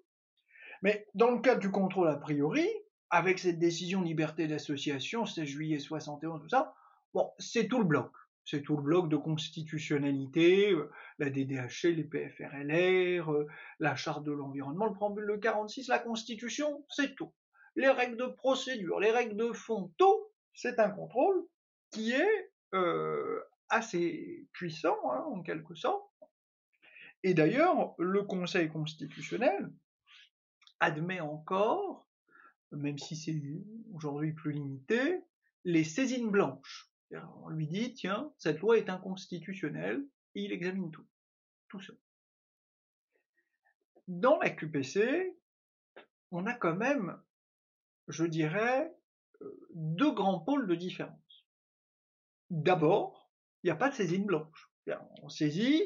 Mais 0.83 1.07
dans 1.15 1.33
le 1.33 1.41
cadre 1.41 1.61
du 1.61 1.73
contrôle 1.73 2.09
a 2.09 2.17
priori, 2.17 2.69
avec 3.11 3.41
cette 3.41 3.59
décision 3.59 4.01
liberté 4.01 4.47
d'association, 4.47 5.27
16 5.27 5.45
juillet 5.45 5.79
71, 5.81 6.41
tout 6.41 6.49
ça, 6.49 6.75
bon, 7.15 7.31
c'est 7.39 7.67
tout 7.67 7.79
le 7.79 7.85
bloc. 7.85 8.11
C'est 8.45 8.63
tout 8.63 8.77
le 8.77 8.83
bloc 8.83 9.09
de 9.09 9.17
constitutionnalité, 9.17 10.73
euh, 10.73 10.91
la 11.19 11.31
DDHC, 11.31 11.95
les 11.95 12.05
PFRLR, 12.05 13.33
euh, 13.33 13.47
la 13.79 13.95
charte 13.95 14.25
de 14.25 14.33
l'environnement, 14.33 14.87
le 14.87 14.93
préambule 14.93 15.29
de 15.31 15.37
46, 15.37 15.89
la 15.89 15.99
constitution, 15.99 16.85
c'est 16.89 17.15
tout. 17.15 17.33
Les 17.77 17.89
règles 17.89 18.17
de 18.17 18.27
procédure, 18.27 19.01
les 19.01 19.13
règles 19.13 19.37
de 19.37 19.53
fond, 19.53 19.93
tout, 19.97 20.27
c'est 20.55 20.79
un 20.79 20.91
contrôle 20.91 21.47
qui 21.91 22.13
est 22.13 22.53
euh, 22.75 23.41
assez 23.69 24.47
puissant, 24.53 24.99
hein, 25.11 25.25
en 25.27 25.43
quelque 25.43 25.75
sorte. 25.75 26.05
Et 27.23 27.35
d'ailleurs, 27.35 27.95
le 27.99 28.23
Conseil 28.25 28.69
constitutionnel 28.69 29.73
admet 30.81 31.21
encore, 31.21 32.09
même 32.73 32.99
si 32.99 33.15
c'est 33.15 33.41
aujourd'hui 33.95 34.33
plus 34.33 34.53
limité, 34.53 35.21
les 35.65 35.85
saisines 35.85 36.31
blanches. 36.31 36.92
On 37.45 37.49
lui 37.49 37.67
dit, 37.67 37.95
tiens, 37.95 38.33
cette 38.39 38.61
loi 38.61 38.79
est 38.79 38.89
inconstitutionnelle, 38.89 40.05
il 40.35 40.53
examine 40.53 40.91
tout, 40.91 41.07
tout 41.69 41.81
seul. 41.81 41.99
Dans 44.09 44.39
la 44.39 44.51
QPC, 44.51 45.37
on 46.31 46.47
a 46.47 46.55
quand 46.55 46.75
même, 46.75 47.21
je 48.09 48.25
dirais, 48.25 48.95
euh, 49.43 49.67
deux 49.75 50.13
grands 50.13 50.41
pôles 50.41 50.67
de 50.67 50.75
différence. 50.75 51.47
D'abord, 52.51 53.31
il 53.63 53.67
n'y 53.67 53.71
a 53.71 53.77
pas 53.77 53.91
de 53.91 53.95
saisine 53.95 54.27
blanche. 54.27 54.71
On 55.23 55.29
saisit 55.29 55.83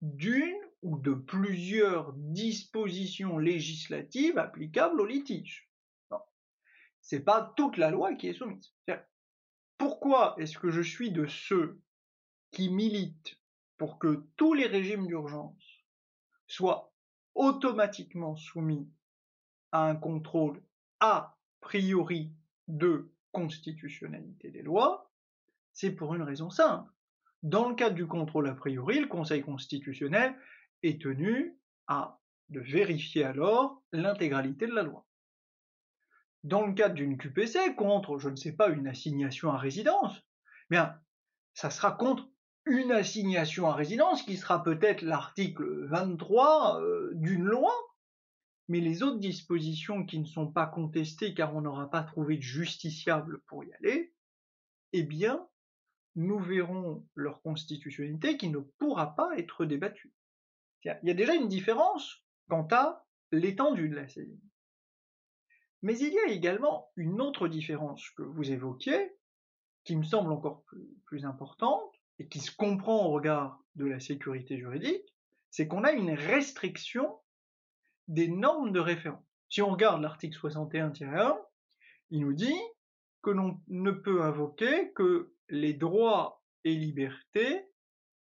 d'une 0.00 0.56
ou 0.82 0.98
de 0.98 1.12
plusieurs 1.14 2.12
dispositions 2.14 3.38
législatives 3.38 4.38
applicables 4.38 5.00
au 5.00 5.06
litige. 5.06 5.70
Non. 6.10 6.18
C'est 7.00 7.20
pas 7.20 7.52
toute 7.56 7.76
la 7.76 7.90
loi 7.90 8.14
qui 8.14 8.28
est 8.28 8.34
soumise. 8.34 8.74
Pourquoi 9.82 10.36
est-ce 10.38 10.58
que 10.58 10.70
je 10.70 10.80
suis 10.80 11.10
de 11.10 11.26
ceux 11.26 11.80
qui 12.52 12.70
militent 12.70 13.36
pour 13.78 13.98
que 13.98 14.28
tous 14.36 14.54
les 14.54 14.68
régimes 14.68 15.08
d'urgence 15.08 15.82
soient 16.46 16.92
automatiquement 17.34 18.36
soumis 18.36 18.88
à 19.72 19.88
un 19.88 19.96
contrôle 19.96 20.62
a 21.00 21.36
priori 21.58 22.32
de 22.68 23.12
constitutionnalité 23.32 24.52
des 24.52 24.62
lois? 24.62 25.10
C'est 25.72 25.90
pour 25.90 26.14
une 26.14 26.22
raison 26.22 26.48
simple. 26.48 26.88
Dans 27.42 27.68
le 27.68 27.74
cadre 27.74 27.96
du 27.96 28.06
contrôle 28.06 28.46
a 28.46 28.54
priori, 28.54 29.00
le 29.00 29.08
Conseil 29.08 29.42
constitutionnel 29.42 30.38
est 30.84 31.02
tenu 31.02 31.58
à 31.88 32.20
de 32.50 32.60
vérifier 32.60 33.24
alors 33.24 33.82
l'intégralité 33.90 34.68
de 34.68 34.74
la 34.74 34.84
loi 34.84 35.04
dans 36.44 36.66
le 36.66 36.72
cadre 36.72 36.94
d'une 36.94 37.16
QPC 37.16 37.74
contre, 37.76 38.18
je 38.18 38.28
ne 38.28 38.36
sais 38.36 38.52
pas, 38.52 38.68
une 38.68 38.88
assignation 38.88 39.50
à 39.50 39.58
résidence, 39.58 40.20
bien, 40.70 40.98
ça 41.54 41.70
sera 41.70 41.92
contre 41.92 42.28
une 42.64 42.92
assignation 42.92 43.66
à 43.66 43.74
résidence 43.74 44.22
qui 44.22 44.36
sera 44.36 44.62
peut-être 44.62 45.02
l'article 45.02 45.86
23 45.86 46.80
euh, 46.80 47.10
d'une 47.14 47.44
loi, 47.44 47.72
mais 48.68 48.80
les 48.80 49.02
autres 49.02 49.18
dispositions 49.18 50.06
qui 50.06 50.18
ne 50.18 50.24
sont 50.24 50.50
pas 50.50 50.66
contestées 50.66 51.34
car 51.34 51.54
on 51.54 51.62
n'aura 51.62 51.90
pas 51.90 52.02
trouvé 52.02 52.36
de 52.36 52.42
justiciable 52.42 53.40
pour 53.46 53.64
y 53.64 53.72
aller, 53.74 54.14
eh 54.92 55.02
bien, 55.02 55.46
nous 56.14 56.38
verrons 56.38 57.06
leur 57.14 57.42
constitutionnalité 57.42 58.36
qui 58.36 58.48
ne 58.48 58.58
pourra 58.58 59.14
pas 59.16 59.36
être 59.38 59.64
débattue. 59.64 60.12
Il 60.84 60.98
y 61.04 61.10
a 61.10 61.14
déjà 61.14 61.34
une 61.34 61.48
différence 61.48 62.24
quant 62.48 62.66
à 62.70 63.06
l'étendue 63.30 63.88
de 63.88 63.94
la 63.94 64.08
saisine. 64.08 64.40
Mais 65.82 65.98
il 65.98 66.12
y 66.12 66.18
a 66.18 66.28
également 66.28 66.90
une 66.96 67.20
autre 67.20 67.48
différence 67.48 68.08
que 68.10 68.22
vous 68.22 68.50
évoquiez, 68.50 69.16
qui 69.84 69.96
me 69.96 70.04
semble 70.04 70.32
encore 70.32 70.64
plus, 71.06 71.24
importante, 71.24 71.92
et 72.18 72.28
qui 72.28 72.38
se 72.38 72.54
comprend 72.54 73.06
au 73.06 73.10
regard 73.10 73.60
de 73.74 73.86
la 73.86 73.98
sécurité 73.98 74.58
juridique, 74.58 75.14
c'est 75.50 75.66
qu'on 75.66 75.84
a 75.84 75.92
une 75.92 76.12
restriction 76.12 77.18
des 78.06 78.28
normes 78.28 78.72
de 78.72 78.80
référence. 78.80 79.24
Si 79.48 79.60
on 79.60 79.70
regarde 79.70 80.00
l'article 80.00 80.38
61-1, 80.38 81.36
il 82.10 82.20
nous 82.20 82.32
dit 82.32 82.60
que 83.22 83.30
l'on 83.30 83.60
ne 83.68 83.90
peut 83.90 84.22
invoquer 84.22 84.92
que 84.92 85.34
les 85.48 85.74
droits 85.74 86.42
et 86.64 86.74
libertés 86.74 87.66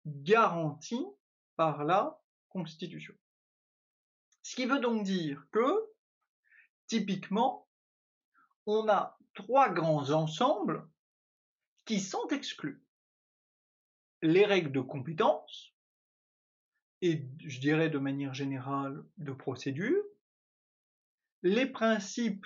garantis 0.06 1.06
par 1.56 1.84
la 1.84 2.20
Constitution. 2.50 3.14
Ce 4.44 4.56
qui 4.56 4.66
veut 4.66 4.80
donc 4.80 5.04
dire 5.04 5.46
que 5.52 5.91
Typiquement, 6.92 7.70
on 8.66 8.90
a 8.90 9.18
trois 9.34 9.70
grands 9.70 10.12
ensembles 10.12 10.86
qui 11.86 12.02
sont 12.02 12.28
exclus. 12.32 12.84
Les 14.22 14.46
règles 14.46 14.74
de 14.74 14.82
compétence, 14.82 15.74
et 17.02 17.26
je 17.46 17.62
dirais 17.62 17.90
de 17.90 17.98
manière 17.98 18.34
générale 18.34 19.06
de 19.16 19.32
procédure, 19.32 20.04
les 21.44 21.66
principes 21.66 22.46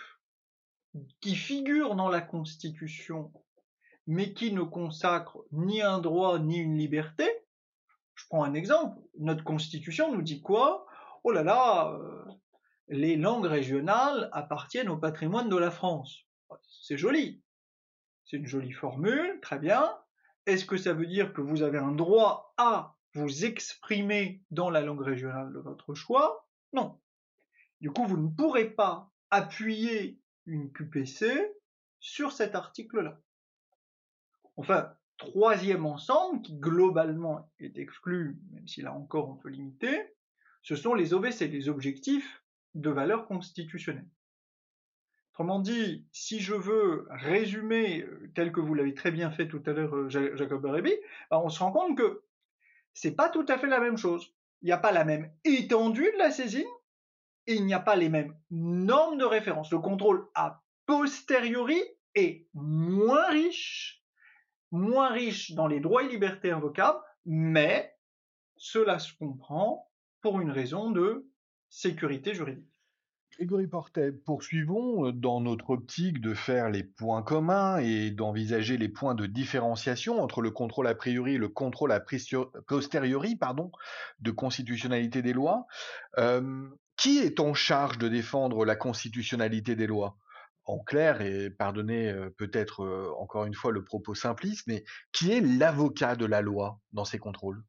qui 1.21 1.35
figurent 1.35 1.95
dans 1.95 2.09
la 2.09 2.21
Constitution, 2.21 3.33
mais 4.05 4.35
qui 4.35 4.51
ne 4.51 4.61
consacrent 4.61 5.43
ni 5.53 5.81
un 5.81 5.97
droit 5.97 6.37
ni 6.37 6.57
une 6.57 6.77
liberté. 6.77 7.27
Je 8.13 8.25
prends 8.27 8.43
un 8.43 8.53
exemple. 8.53 9.01
Notre 9.17 9.43
Constitution 9.43 10.13
nous 10.13 10.21
dit 10.21 10.43
quoi? 10.43 10.85
Oh 11.23 11.31
là 11.31 11.41
là, 11.41 11.91
euh, 11.93 12.25
les 12.87 13.15
langues 13.15 13.45
régionales 13.45 14.29
appartiennent 14.31 14.89
au 14.89 14.97
patrimoine 14.97 15.49
de 15.49 15.57
la 15.57 15.71
France. 15.71 16.25
C'est 16.67 16.97
joli. 16.97 17.41
C'est 18.25 18.37
une 18.37 18.47
jolie 18.47 18.71
formule, 18.71 19.39
très 19.41 19.59
bien. 19.59 19.97
Est-ce 20.45 20.65
que 20.65 20.77
ça 20.77 20.93
veut 20.93 21.07
dire 21.07 21.33
que 21.33 21.41
vous 21.41 21.63
avez 21.63 21.77
un 21.77 21.91
droit 21.91 22.53
à 22.57 22.95
vous 23.13 23.45
exprimer 23.45 24.43
dans 24.51 24.69
la 24.69 24.81
langue 24.81 25.01
régionale 25.01 25.51
de 25.53 25.59
votre 25.59 25.95
choix? 25.95 26.47
Non. 26.73 26.99
Du 27.81 27.91
coup, 27.91 28.05
vous 28.05 28.17
ne 28.17 28.29
pourrez 28.29 28.69
pas 28.69 29.11
appuyer 29.31 30.19
une 30.45 30.71
QPC 30.71 31.51
sur 31.99 32.31
cet 32.31 32.55
article-là. 32.55 33.19
Enfin, 34.57 34.93
troisième 35.17 35.85
ensemble, 35.85 36.41
qui 36.41 36.57
globalement 36.57 37.51
est 37.59 37.77
exclu, 37.77 38.39
même 38.51 38.67
si 38.67 38.81
là 38.81 38.93
encore 38.93 39.29
on 39.29 39.35
peut 39.35 39.49
limiter, 39.49 40.13
ce 40.61 40.75
sont 40.75 40.93
les 40.93 41.13
OVC, 41.13 41.41
les 41.41 41.69
objectifs 41.69 42.44
de 42.75 42.89
valeur 42.89 43.27
constitutionnelle. 43.27 44.07
Autrement 45.31 45.59
dit, 45.59 46.05
si 46.11 46.39
je 46.39 46.53
veux 46.53 47.07
résumer, 47.09 48.03
euh, 48.03 48.31
tel 48.35 48.51
que 48.51 48.61
vous 48.61 48.73
l'avez 48.73 48.93
très 48.93 49.11
bien 49.11 49.31
fait 49.31 49.47
tout 49.47 49.61
à 49.65 49.71
l'heure, 49.71 49.95
euh, 49.95 50.09
Jacob 50.09 50.61
Berébi, 50.61 50.93
ben, 51.29 51.41
on 51.43 51.49
se 51.49 51.59
rend 51.59 51.71
compte 51.71 51.97
que 51.97 52.23
c'est 52.93 53.15
pas 53.15 53.29
tout 53.29 53.45
à 53.49 53.57
fait 53.57 53.67
la 53.67 53.81
même 53.81 53.97
chose. 53.97 54.33
Il 54.61 54.67
n'y 54.67 54.71
a 54.71 54.77
pas 54.77 54.93
la 54.93 55.03
même 55.03 55.29
étendue 55.43 56.09
de 56.13 56.17
la 56.17 56.31
saisine 56.31 56.67
il 57.47 57.65
n'y 57.65 57.73
a 57.73 57.79
pas 57.79 57.95
les 57.95 58.09
mêmes 58.09 58.35
normes 58.49 59.17
de 59.17 59.25
référence. 59.25 59.71
Le 59.71 59.79
contrôle 59.79 60.27
a 60.35 60.63
posteriori 60.85 61.81
est 62.15 62.47
moins 62.53 63.27
riche, 63.29 64.03
moins 64.71 65.09
riche 65.09 65.51
dans 65.51 65.67
les 65.67 65.79
droits 65.79 66.03
et 66.03 66.07
libertés 66.07 66.51
invocables, 66.51 66.99
mais 67.25 67.93
cela 68.57 68.99
se 68.99 69.13
comprend 69.13 69.89
pour 70.21 70.39
une 70.39 70.51
raison 70.51 70.91
de 70.91 71.29
sécurité 71.69 72.33
juridique. 72.33 72.75
Grégory 73.37 73.67
Portet, 73.67 74.13
poursuivons 74.13 75.07
euh, 75.07 75.11
dans 75.11 75.41
notre 75.41 75.71
optique 75.71 76.21
de 76.21 76.33
faire 76.33 76.69
les 76.69 76.83
points 76.83 77.21
communs 77.21 77.77
et 77.79 78.11
d'envisager 78.11 78.77
les 78.77 78.87
points 78.87 79.15
de 79.15 79.25
différenciation 79.25 80.21
entre 80.21 80.41
le 80.41 80.51
contrôle 80.51 80.87
a 80.87 80.95
priori 80.95 81.35
et 81.35 81.37
le 81.37 81.49
contrôle 81.49 81.91
a 81.91 82.01
posteriori 82.67 83.35
pardon, 83.35 83.71
de 84.19 84.31
constitutionnalité 84.31 85.21
des 85.21 85.33
lois. 85.33 85.67
Euh, 86.17 86.69
qui 86.95 87.17
est 87.17 87.41
en 87.41 87.53
charge 87.53 87.97
de 87.97 88.07
défendre 88.07 88.63
la 88.63 88.77
constitutionnalité 88.77 89.75
des 89.75 89.87
lois? 89.87 90.17
En 90.63 90.79
clair, 90.79 91.21
et 91.21 91.49
pardonnez 91.49 92.09
euh, 92.09 92.29
peut-être 92.29 93.13
encore 93.19 93.45
une 93.45 93.53
fois 93.53 93.73
le 93.73 93.83
propos 93.83 94.15
simpliste, 94.15 94.65
mais 94.67 94.85
qui 95.11 95.33
est 95.33 95.41
l'avocat 95.41 96.15
de 96.15 96.25
la 96.25 96.41
loi 96.41 96.79
dans 96.93 97.03
ces 97.03 97.19
contrôles? 97.19 97.65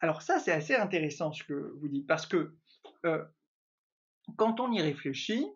Alors 0.00 0.22
ça, 0.22 0.38
c'est 0.38 0.52
assez 0.52 0.74
intéressant 0.74 1.32
ce 1.32 1.44
que 1.44 1.74
vous 1.78 1.88
dites, 1.88 2.06
parce 2.06 2.24
que 2.24 2.54
quand 4.36 4.60
on 4.60 4.72
y 4.72 4.80
réfléchit, 4.80 5.46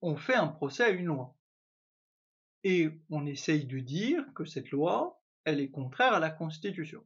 on 0.00 0.16
fait 0.16 0.34
un 0.34 0.48
procès 0.48 0.84
à 0.84 0.90
une 0.90 1.06
loi. 1.06 1.34
Et 2.64 2.90
on 3.10 3.26
essaye 3.26 3.66
de 3.66 3.78
dire 3.78 4.24
que 4.34 4.44
cette 4.44 4.70
loi, 4.70 5.20
elle 5.44 5.60
est 5.60 5.70
contraire 5.70 6.14
à 6.14 6.20
la 6.20 6.30
Constitution. 6.30 7.04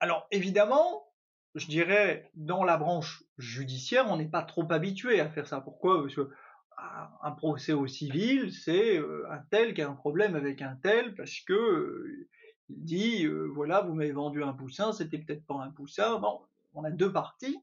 Alors 0.00 0.26
évidemment, 0.30 1.12
je 1.54 1.66
dirais, 1.66 2.30
dans 2.34 2.64
la 2.64 2.76
branche 2.76 3.24
judiciaire, 3.38 4.06
on 4.08 4.16
n'est 4.16 4.28
pas 4.28 4.42
trop 4.42 4.70
habitué 4.72 5.20
à 5.20 5.30
faire 5.30 5.46
ça. 5.46 5.60
Pourquoi? 5.60 6.02
Parce 6.02 6.14
que 6.14 6.30
ah, 6.76 7.10
un 7.22 7.32
procès 7.32 7.72
au 7.72 7.86
civil, 7.86 8.52
c'est 8.52 8.98
euh, 8.98 9.26
un 9.30 9.38
tel 9.50 9.74
qui 9.74 9.82
a 9.82 9.88
un 9.88 9.94
problème 9.94 10.34
avec 10.34 10.62
un 10.62 10.76
tel 10.76 11.14
parce 11.14 11.40
que 11.40 11.52
euh, 11.52 12.28
il 12.68 12.84
dit 12.84 13.24
euh, 13.24 13.50
voilà, 13.54 13.82
vous 13.82 13.94
m'avez 13.94 14.12
vendu 14.12 14.42
un 14.42 14.52
poussin, 14.52 14.92
c'était 14.92 15.18
peut-être 15.18 15.46
pas 15.46 15.62
un 15.62 15.70
poussin. 15.70 16.18
Bon, 16.18 16.40
on 16.74 16.84
a 16.84 16.90
deux 16.90 17.12
parties 17.12 17.62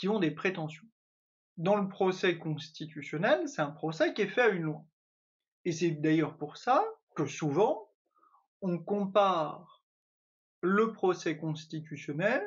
qui 0.00 0.08
ont 0.08 0.18
des 0.18 0.30
prétentions. 0.30 0.86
Dans 1.58 1.76
le 1.76 1.86
procès 1.86 2.38
constitutionnel, 2.38 3.46
c'est 3.46 3.60
un 3.60 3.70
procès 3.70 4.14
qui 4.14 4.22
est 4.22 4.28
fait 4.28 4.40
à 4.40 4.48
une 4.48 4.62
loi. 4.62 4.82
Et 5.66 5.72
c'est 5.72 5.90
d'ailleurs 5.90 6.38
pour 6.38 6.56
ça 6.56 6.82
que 7.14 7.26
souvent, 7.26 7.92
on 8.62 8.82
compare 8.82 9.84
le 10.62 10.94
procès 10.94 11.36
constitutionnel 11.36 12.42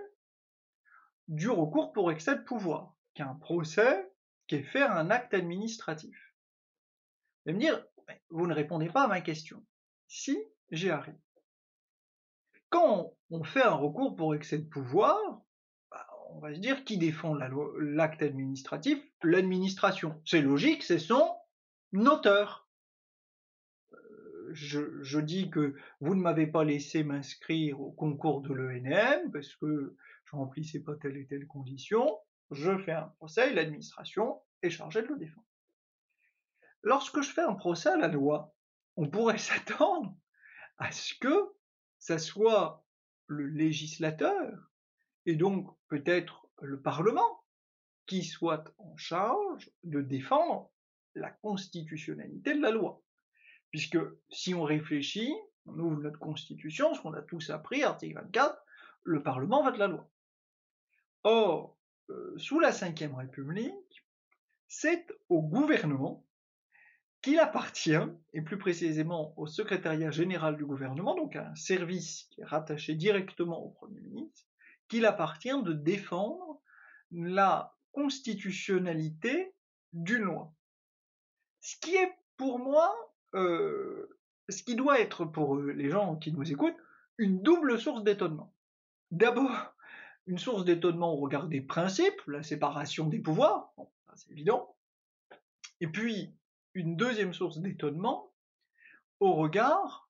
du 1.28 1.48
recours 1.48 1.94
pour 1.94 2.12
excès 2.12 2.36
de 2.36 2.42
pouvoir, 2.44 2.96
qui 3.14 3.22
est 3.22 3.26
un 3.26 3.36
procès 3.36 4.12
qui 4.48 4.56
est 4.56 4.64
faire 4.64 4.92
un 4.92 5.12
acte 5.12 5.36
administratif. 5.36 6.18
Vous 7.46 7.52
allez 7.52 7.58
me 7.58 7.60
dire, 7.60 7.86
vous 8.32 8.48
ne 8.48 8.54
répondez 8.56 8.90
pas 8.90 9.04
à 9.04 9.08
ma 9.08 9.22
question. 9.22 9.64
Si, 10.08 10.44
j'y 10.72 10.90
arrive. 10.90 11.20
Quand 12.72 13.14
on 13.30 13.44
fait 13.44 13.62
un 13.62 13.76
recours 13.76 14.16
pour 14.16 14.34
excès 14.34 14.58
de 14.58 14.68
pouvoir, 14.68 15.43
on 16.36 16.40
va 16.40 16.54
se 16.54 16.60
dire 16.60 16.84
qui 16.84 16.98
défend 16.98 17.36
l'acte 17.36 18.22
administratif 18.22 19.00
L'administration. 19.24 20.22
C'est 20.26 20.42
logique, 20.42 20.84
c'est 20.84 21.00
son 21.00 21.36
auteur. 21.94 22.68
Euh, 23.94 24.50
je, 24.54 25.02
je, 25.02 25.20
dis 25.20 25.50
que 25.50 25.76
vous 26.02 26.16
ne 26.16 26.22
m'avez 26.22 26.48
pas 26.48 26.64
laissé 26.64 27.04
m'inscrire 27.04 27.80
au 27.80 27.92
concours 27.92 28.42
de 28.42 28.54
l'ENM 28.54 29.32
parce 29.32 29.56
que 29.56 29.96
remplissez 30.34 30.84
pas 30.84 30.96
telle 30.96 31.18
et 31.18 31.28
telle 31.28 31.48
condition, 31.48 32.20
je 32.52 32.78
fais 32.80 32.92
un 32.92 33.14
procès 33.18 33.54
l'administration 33.54 34.42
est 34.62 34.70
chargée 34.70 35.02
de 35.02 35.08
le 35.08 35.18
défendre. 35.18 35.48
Lorsque 36.82 37.22
je 37.22 37.30
fais 37.30 37.42
un 37.42 37.54
procès 37.54 37.90
à 37.90 37.98
la 37.98 38.08
loi, 38.08 38.54
on 38.96 39.10
pourrait 39.10 39.38
s'attendre 39.38 40.16
à 40.78 40.92
ce 40.92 41.14
que 41.16 41.54
ça 42.00 42.18
soit 42.18 42.86
le 43.28 43.48
législateur, 43.48 44.73
et 45.26 45.36
donc 45.36 45.68
peut-être 45.88 46.48
le 46.62 46.82
Parlement, 46.82 47.44
qui 48.06 48.24
soit 48.24 48.74
en 48.78 48.96
charge 48.98 49.72
de 49.84 50.02
défendre 50.02 50.72
la 51.16 51.30
constitutionnalité 51.30 52.54
de 52.54 52.62
la 52.62 52.72
loi. 52.72 53.02
Puisque 53.72 53.98
si 54.30 54.54
on 54.54 54.64
réfléchit, 54.64 55.34
on 55.66 55.80
ouvre 55.80 56.02
notre 56.02 56.20
constitution, 56.20 56.94
ce 56.94 57.02
qu'on 57.02 57.14
a 57.14 57.22
tous 57.22 57.50
appris, 57.50 57.84
article 57.84 58.16
24, 58.16 58.64
le 59.04 59.24
Parlement 59.24 59.64
vote 59.64 59.78
la 59.78 59.88
loi. 59.88 60.10
Or, 61.24 61.78
euh, 62.10 62.38
sous 62.38 62.60
la 62.60 62.72
Ve 62.72 63.16
République, 63.16 64.06
c'est 64.68 65.08
au 65.30 65.42
gouvernement 65.42 66.26
qu'il 67.22 67.40
appartient, 67.40 68.06
et 68.34 68.42
plus 68.42 68.58
précisément 68.58 69.34
au 69.38 69.48
secrétariat 69.48 70.12
général 70.12 70.58
du 70.58 70.66
gouvernement, 70.66 71.16
donc 71.16 71.38
à 71.38 71.48
un 71.48 71.56
service 71.56 72.24
qui 72.32 72.42
est 72.42 72.46
rattaché 72.46 72.96
directement 72.96 73.64
au 73.64 73.70
Premier 73.70 74.02
ministre, 74.02 74.44
qu'il 74.94 75.08
appartient 75.08 75.64
de 75.64 75.74
défendre 75.74 76.62
la 77.10 77.76
constitutionnalité 77.94 79.56
d'une 79.92 80.22
loi. 80.22 80.54
Ce 81.62 81.76
qui 81.78 81.96
est 81.96 82.12
pour 82.38 82.60
moi, 82.60 82.94
euh, 83.34 84.20
ce 84.50 84.62
qui 84.62 84.76
doit 84.76 85.00
être 85.00 85.26
pour 85.26 85.58
les 85.58 85.90
gens 85.90 86.16
qui 86.18 86.32
nous 86.32 86.52
écoutent, 86.52 86.78
une 87.18 87.42
double 87.42 87.80
source 87.80 88.04
d'étonnement. 88.04 88.54
D'abord, 89.10 89.74
une 90.28 90.38
source 90.38 90.64
d'étonnement 90.64 91.12
au 91.12 91.18
regard 91.18 91.48
des 91.48 91.62
principes, 91.62 92.22
la 92.28 92.44
séparation 92.44 93.08
des 93.08 93.20
pouvoirs, 93.20 93.74
c'est 94.14 94.30
évident, 94.30 94.76
et 95.82 95.88
puis 95.88 96.36
une 96.76 96.96
deuxième 96.98 97.34
source 97.34 97.58
d'étonnement 97.58 98.32
au 99.20 99.34
regard, 99.34 100.08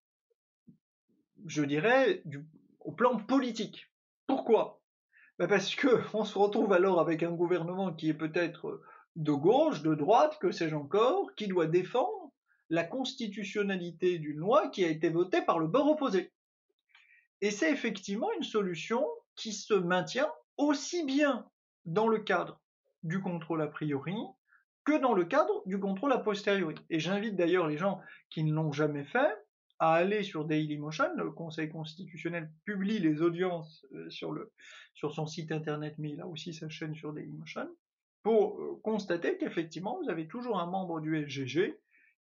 je 1.46 1.64
dirais, 1.64 2.22
du, 2.26 2.46
au 2.82 2.92
plan 2.92 3.16
politique. 3.16 3.90
Pourquoi? 4.36 4.82
Ben 5.38 5.48
Parce 5.48 5.76
que 5.76 5.88
on 6.16 6.26
se 6.26 6.40
retrouve 6.40 6.74
alors 6.74 7.00
avec 7.00 7.22
un 7.22 7.30
gouvernement 7.30 7.94
qui 7.94 8.10
est 8.10 8.16
peut-être 8.16 8.82
de 9.16 9.32
gauche, 9.32 9.84
de 9.84 9.94
droite, 9.94 10.40
que 10.42 10.50
sais-je 10.50 10.74
encore, 10.74 11.36
qui 11.36 11.48
doit 11.48 11.68
défendre 11.68 12.32
la 12.72 12.84
constitutionnalité 12.84 14.18
d'une 14.18 14.38
loi 14.38 14.70
qui 14.70 14.84
a 14.86 14.88
été 14.88 15.10
votée 15.10 15.44
par 15.44 15.60
le 15.60 15.68
bord 15.68 15.88
opposé. 15.88 16.34
Et 17.42 17.52
c'est 17.52 17.72
effectivement 17.72 18.32
une 18.36 18.44
solution 18.44 19.06
qui 19.36 19.54
se 19.54 19.76
maintient 19.76 20.32
aussi 20.58 21.06
bien 21.06 21.48
dans 21.86 22.08
le 22.08 22.18
cadre 22.18 22.60
du 23.04 23.22
contrôle 23.22 23.62
a 23.62 23.68
priori 23.68 24.18
que 24.84 25.00
dans 25.00 25.14
le 25.14 25.26
cadre 25.26 25.62
du 25.68 25.80
contrôle 25.80 26.12
a 26.12 26.18
posteriori. 26.18 26.74
Et 26.90 27.00
j'invite 27.00 27.36
d'ailleurs 27.36 27.68
les 27.68 27.78
gens 27.78 28.02
qui 28.32 28.44
ne 28.44 28.52
l'ont 28.52 28.72
jamais 28.72 29.04
fait 29.04 29.43
à 29.80 29.94
aller 29.94 30.24
sur 30.24 30.46
Dailymotion. 30.46 31.16
Le 31.16 31.32
Conseil 31.32 31.70
constitutionnel 31.70 32.52
publie 32.66 33.00
les 33.00 33.22
audiences 33.22 33.86
euh, 33.94 34.10
sur, 34.10 34.32
le, 34.32 34.52
sur 34.94 35.14
son 35.14 35.28
site 35.28 35.52
internet, 35.52 35.96
mais 35.98 36.12
il 36.12 36.22
a 36.22 36.28
aussi 36.28 36.54
sa 36.54 36.70
chaîne 36.70 36.96
sur 36.96 37.14
Dailymotion, 37.14 37.70
pour 38.24 38.60
euh, 38.62 38.80
constater 38.84 39.38
qu'effectivement, 39.38 40.00
vous 40.02 40.10
avez 40.10 40.28
toujours 40.28 40.60
un 40.60 40.68
membre 40.68 41.02
du 41.02 41.28
SGG 41.28 41.78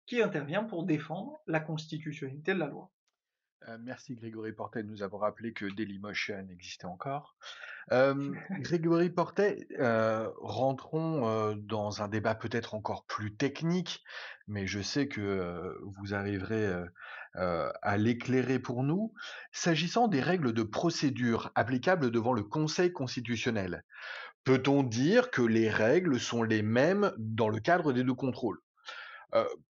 qui 0.06 0.22
intervient 0.22 0.64
pour 0.64 0.84
défendre 0.84 1.40
la 1.46 1.60
constitutionnalité 1.60 2.54
de 2.54 2.58
la 2.58 2.66
loi. 2.66 2.90
Euh, 3.68 3.76
merci 3.80 4.16
Grégory 4.16 4.52
Portet 4.52 4.82
de 4.82 4.88
nous 4.88 5.02
avoir 5.02 5.22
rappelé 5.22 5.52
que 5.52 5.66
Dailymotion 5.66 6.48
existait 6.50 6.86
encore. 6.86 7.36
Euh, 7.92 8.32
Grégory 8.60 9.10
Portet, 9.10 9.66
euh, 9.78 10.30
rentrons 10.38 11.54
dans 11.56 12.02
un 12.02 12.08
débat 12.08 12.34
peut-être 12.34 12.74
encore 12.74 13.04
plus 13.04 13.34
technique, 13.34 14.02
mais 14.48 14.66
je 14.66 14.80
sais 14.80 15.08
que 15.08 15.78
vous 15.82 16.14
arriverez 16.14 16.84
à 17.34 17.96
l'éclairer 17.96 18.58
pour 18.58 18.82
nous. 18.82 19.12
S'agissant 19.52 20.08
des 20.08 20.20
règles 20.20 20.52
de 20.52 20.62
procédure 20.62 21.50
applicables 21.54 22.10
devant 22.10 22.32
le 22.32 22.42
Conseil 22.42 22.92
constitutionnel, 22.92 23.84
peut-on 24.44 24.82
dire 24.82 25.30
que 25.30 25.42
les 25.42 25.70
règles 25.70 26.18
sont 26.18 26.42
les 26.42 26.62
mêmes 26.62 27.12
dans 27.18 27.48
le 27.48 27.60
cadre 27.60 27.92
des 27.92 28.04
deux 28.04 28.14
contrôles? 28.14 28.58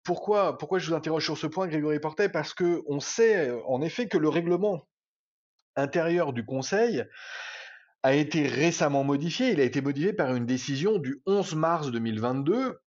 Pourquoi, 0.03 0.57
pourquoi 0.57 0.79
je 0.79 0.89
vous 0.89 0.95
interroge 0.95 1.23
sur 1.23 1.37
ce 1.37 1.47
point, 1.47 1.67
Grégory 1.67 1.99
Portet? 1.99 2.29
Parce 2.29 2.53
que 2.53 2.83
on 2.87 2.99
sait 2.99 3.51
en 3.67 3.81
effet 3.81 4.07
que 4.07 4.17
le 4.17 4.27
règlement 4.29 4.87
intérieur 5.77 6.33
du 6.33 6.45
Conseil 6.45 7.05
a 8.03 8.13
été 8.13 8.47
récemment 8.47 9.03
modifié. 9.03 9.51
Il 9.51 9.59
a 9.59 9.63
été 9.63 9.81
modifié 9.81 10.13
par 10.13 10.35
une 10.35 10.45
décision 10.45 10.99
du 10.99 11.21
11 11.25 11.55
mars 11.55 11.89
2022, 11.89 12.79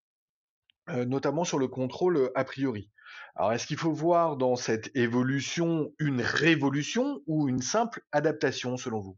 notamment 1.07 1.45
sur 1.45 1.59
le 1.59 1.69
contrôle 1.69 2.31
a 2.35 2.45
priori. 2.45 2.91
Alors, 3.39 3.53
est-ce 3.53 3.69
qu'il 3.69 3.77
faut 3.77 3.93
voir 3.93 4.37
dans 4.37 4.57
cette 4.57 4.95
évolution 4.97 5.95
une 6.01 6.21
révolution 6.21 7.23
ou 7.29 7.49
une 7.49 7.63
simple 7.63 8.03
adaptation, 8.11 8.77
selon 8.77 8.99
vous? 8.99 9.17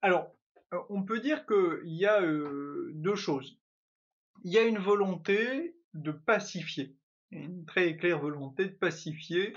Alors, 0.00 0.32
on 0.88 1.02
peut 1.02 1.20
dire 1.20 1.44
qu'il 1.44 1.94
y 1.94 2.06
a 2.06 2.22
deux 2.22 3.14
choses. 3.14 3.60
Il 4.42 4.52
y 4.52 4.58
a 4.58 4.62
une 4.62 4.78
volonté 4.78 5.76
de 5.92 6.12
pacifier, 6.12 6.96
une 7.30 7.66
très 7.66 7.98
claire 7.98 8.20
volonté 8.20 8.64
de 8.64 8.74
pacifier 8.74 9.54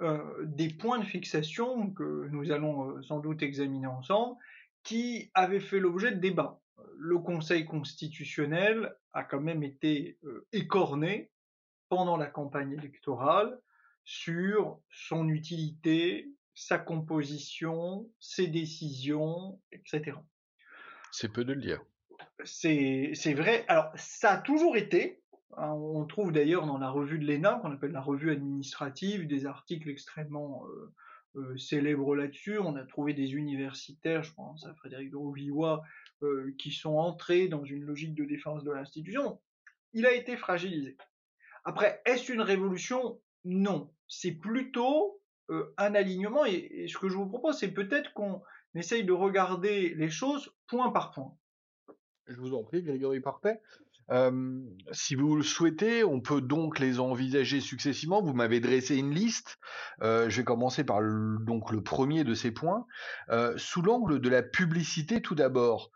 euh, 0.00 0.44
des 0.44 0.68
points 0.68 0.98
de 0.98 1.04
fixation 1.04 1.90
que 1.90 2.28
nous 2.30 2.52
allons 2.52 2.90
euh, 2.90 3.02
sans 3.02 3.18
doute 3.18 3.42
examiner 3.42 3.88
ensemble, 3.88 4.36
qui 4.84 5.30
avaient 5.34 5.60
fait 5.60 5.80
l'objet 5.80 6.12
de 6.12 6.20
débats. 6.20 6.60
Le 6.96 7.18
Conseil 7.18 7.64
constitutionnel 7.64 8.94
a 9.12 9.24
quand 9.24 9.40
même 9.40 9.64
été 9.64 10.18
euh, 10.24 10.46
écorné 10.52 11.30
pendant 11.88 12.16
la 12.16 12.26
campagne 12.26 12.72
électorale 12.72 13.60
sur 14.04 14.80
son 14.90 15.28
utilité, 15.28 16.30
sa 16.54 16.78
composition, 16.78 18.10
ses 18.20 18.46
décisions, 18.46 19.60
etc. 19.72 20.16
C'est 21.12 21.32
peu 21.32 21.44
de 21.44 21.52
le 21.52 21.60
dire. 21.60 21.82
C'est 22.44 23.34
vrai. 23.34 23.64
Alors, 23.68 23.90
ça 23.96 24.32
a 24.32 24.38
toujours 24.38 24.76
été, 24.76 25.22
Hein, 25.56 25.72
on 25.72 26.04
trouve 26.04 26.32
d'ailleurs 26.32 26.66
dans 26.66 26.78
la 26.78 26.90
revue 26.90 27.18
de 27.18 27.26
l'ENA, 27.26 27.58
qu'on 27.62 27.72
appelle 27.72 27.92
la 27.92 28.00
revue 28.00 28.30
administrative, 28.30 29.26
des 29.26 29.46
articles 29.46 29.88
extrêmement 29.88 30.64
euh, 30.66 30.92
euh, 31.36 31.56
célèbres 31.56 32.14
là-dessus. 32.14 32.58
On 32.58 32.76
a 32.76 32.84
trouvé 32.84 33.14
des 33.14 33.32
universitaires, 33.32 34.22
je 34.22 34.32
pense 34.34 34.66
à 34.66 34.74
Frédéric 34.74 35.10
de 35.10 35.16
euh, 36.22 36.54
qui 36.58 36.70
sont 36.70 36.96
entrés 36.96 37.48
dans 37.48 37.64
une 37.64 37.82
logique 37.82 38.14
de 38.14 38.24
défense 38.24 38.62
de 38.62 38.70
l'institution. 38.70 39.40
Il 39.94 40.06
a 40.06 40.12
été 40.12 40.36
fragilisé. 40.36 40.96
Après, 41.68 42.00
est-ce 42.06 42.32
une 42.32 42.40
révolution? 42.40 43.20
Non. 43.44 43.92
C'est 44.08 44.32
plutôt 44.32 45.20
un 45.48 45.94
alignement. 45.94 46.46
Et, 46.46 46.68
et, 46.72 46.88
ce 46.88 46.96
que 46.98 47.08
je 47.08 47.14
vous 47.14 47.28
propose, 47.28 47.58
c'est 47.58 47.72
peut-être 47.72 48.12
qu'on 48.14 48.42
essaye 48.74 49.04
de 49.04 49.12
regarder 49.12 49.94
les 49.94 50.10
choses 50.10 50.50
point 50.66 50.90
par 50.90 51.10
point. 51.10 51.36
Je 52.26 52.40
vous 52.40 52.54
en 52.54 52.62
prie, 52.62 52.82
Grégory 52.82 53.20
Parfait. 53.20 53.60
Euh, 54.10 54.60
si 54.92 55.14
vous 55.14 55.36
le 55.36 55.42
souhaitez, 55.42 56.04
on 56.04 56.20
peut 56.20 56.40
donc 56.40 56.78
les 56.78 56.98
envisager 56.98 57.60
successivement. 57.60 58.22
Vous 58.22 58.32
m'avez 58.32 58.60
dressé 58.60 58.96
une 58.96 59.12
liste. 59.12 59.58
Euh, 60.02 60.28
je 60.30 60.38
vais 60.38 60.44
commencer 60.44 60.84
par 60.84 61.00
le, 61.00 61.38
donc 61.44 61.70
le 61.70 61.82
premier 61.82 62.24
de 62.24 62.34
ces 62.34 62.50
points. 62.50 62.86
Euh, 63.30 63.54
sous 63.56 63.82
l'angle 63.82 64.20
de 64.20 64.28
la 64.28 64.42
publicité, 64.42 65.20
tout 65.20 65.34
d'abord, 65.34 65.90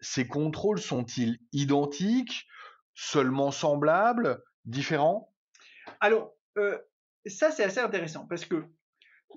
ces 0.00 0.26
contrôles 0.26 0.78
sont-ils 0.78 1.38
identiques, 1.52 2.46
seulement 2.94 3.50
semblables, 3.50 4.42
différents 4.66 5.32
Alors, 6.00 6.34
ça 7.26 7.50
c'est 7.50 7.64
assez 7.64 7.80
intéressant 7.80 8.26
parce 8.26 8.44
que 8.44 8.64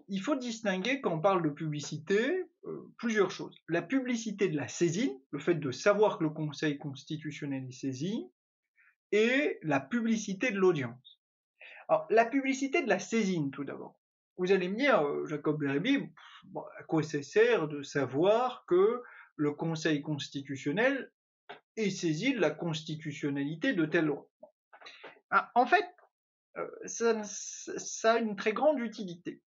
il 0.07 0.21
faut 0.21 0.35
distinguer 0.35 1.01
quand 1.01 1.13
on 1.13 1.21
parle 1.21 1.43
de 1.43 1.49
publicité 1.49 2.45
plusieurs 2.97 3.31
choses. 3.31 3.55
La 3.67 3.81
publicité 3.81 4.47
de 4.49 4.55
la 4.55 4.67
saisine, 4.67 5.17
le 5.31 5.39
fait 5.39 5.55
de 5.55 5.71
savoir 5.71 6.17
que 6.17 6.23
le 6.23 6.29
Conseil 6.29 6.77
constitutionnel 6.77 7.65
est 7.67 7.71
saisi, 7.71 8.29
et 9.11 9.59
la 9.63 9.79
publicité 9.79 10.51
de 10.51 10.57
l'audience. 10.57 11.19
Alors, 11.87 12.05
la 12.09 12.25
publicité 12.25 12.83
de 12.83 12.89
la 12.89 12.99
saisine, 12.99 13.49
tout 13.49 13.63
d'abord. 13.63 13.99
Vous 14.37 14.51
allez 14.51 14.69
me 14.69 14.77
dire, 14.77 15.03
Jacob 15.27 15.59
Berébi, 15.59 15.97
à 16.77 16.83
quoi 16.83 17.01
ça 17.03 17.21
sert 17.23 17.67
de 17.67 17.81
savoir 17.81 18.65
que 18.67 19.01
le 19.35 19.51
Conseil 19.51 20.01
constitutionnel 20.01 21.11
est 21.75 21.89
saisi 21.89 22.33
de 22.33 22.39
la 22.39 22.51
constitutionnalité 22.51 23.73
de 23.73 23.85
telle 23.85 24.05
loi 24.05 24.29
En 25.55 25.65
fait, 25.65 25.85
euh, 26.57 26.67
ça, 26.85 28.13
a 28.13 28.17
une 28.17 28.35
très 28.35 28.53
grande 28.53 28.79
utilité. 28.79 29.41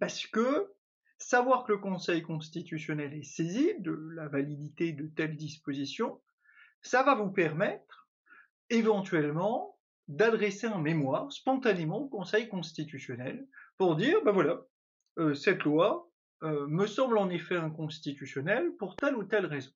Parce 0.00 0.26
que 0.26 0.72
savoir 1.18 1.64
que 1.64 1.72
le 1.72 1.78
Conseil 1.78 2.22
constitutionnel 2.22 3.14
est 3.14 3.22
saisi 3.22 3.74
de 3.78 3.92
la 4.14 4.28
validité 4.28 4.92
de 4.92 5.06
telle 5.06 5.36
disposition, 5.36 6.20
ça 6.82 7.02
va 7.02 7.14
vous 7.14 7.30
permettre 7.30 8.08
éventuellement 8.70 9.78
d'adresser 10.08 10.66
un 10.66 10.80
mémoire 10.80 11.32
spontanément 11.32 11.98
au 11.98 12.08
Conseil 12.08 12.48
constitutionnel 12.48 13.46
pour 13.78 13.96
dire, 13.96 14.22
ben 14.24 14.32
voilà, 14.32 14.62
euh, 15.18 15.34
cette 15.34 15.62
loi 15.62 16.10
euh, 16.42 16.66
me 16.66 16.86
semble 16.86 17.16
en 17.16 17.30
effet 17.30 17.56
inconstitutionnelle 17.56 18.72
pour 18.78 18.96
telle 18.96 19.16
ou 19.16 19.24
telle 19.24 19.46
raison. 19.46 19.72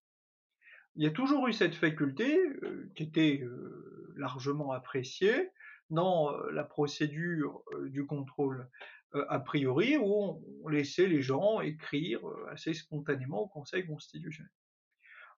Il 0.98 1.04
y 1.04 1.06
a 1.06 1.10
toujours 1.10 1.48
eu 1.48 1.54
cette 1.54 1.74
faculté 1.74 2.38
euh, 2.62 2.90
qui 2.94 3.04
était 3.04 3.42
largement 4.16 4.72
appréciée 4.72 5.50
dans 5.88 6.36
la 6.50 6.64
procédure 6.64 7.62
du 7.86 8.04
contrôle 8.04 8.68
euh, 9.14 9.24
a 9.30 9.40
priori, 9.40 9.96
où 9.96 10.42
on 10.62 10.68
laissait 10.68 11.06
les 11.06 11.22
gens 11.22 11.60
écrire 11.60 12.28
euh, 12.28 12.46
assez 12.50 12.74
spontanément 12.74 13.42
au 13.42 13.48
Conseil 13.48 13.86
constitutionnel. 13.86 14.50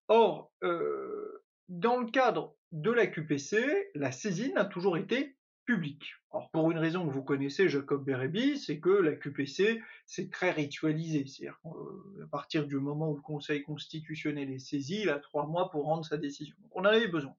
Or, 0.08 0.52
euh, 0.64 1.44
dans 1.68 1.98
le 1.98 2.10
cadre 2.10 2.56
de 2.72 2.90
la 2.90 3.06
QPC, 3.06 3.90
la 3.94 4.10
saisine 4.10 4.56
a 4.58 4.64
toujours 4.64 4.96
été 4.96 5.36
publique. 5.64 6.14
Alors, 6.32 6.50
pour 6.50 6.70
une 6.70 6.78
raison 6.78 7.06
que 7.06 7.12
vous 7.12 7.22
connaissez, 7.22 7.68
Jacob 7.68 8.04
Berébi, 8.04 8.58
c'est 8.58 8.80
que 8.80 8.90
la 8.90 9.12
QPC, 9.12 9.82
c'est 10.06 10.30
très 10.30 10.50
ritualisé. 10.50 11.26
C'est-à-dire 11.26 11.60
qu'à 11.62 12.26
partir 12.30 12.66
du 12.66 12.76
moment 12.76 13.10
où 13.10 13.16
le 13.16 13.22
Conseil 13.22 13.62
constitutionnel 13.62 14.50
est 14.50 14.58
saisi, 14.58 15.02
il 15.02 15.10
a 15.10 15.18
trois 15.18 15.46
mois 15.46 15.70
pour 15.70 15.84
rendre 15.84 16.04
sa 16.04 16.16
décision. 16.16 16.56
Donc, 16.62 16.70
on 16.74 16.80
en 16.80 16.86
avait 16.86 17.08
besoin. 17.08 17.34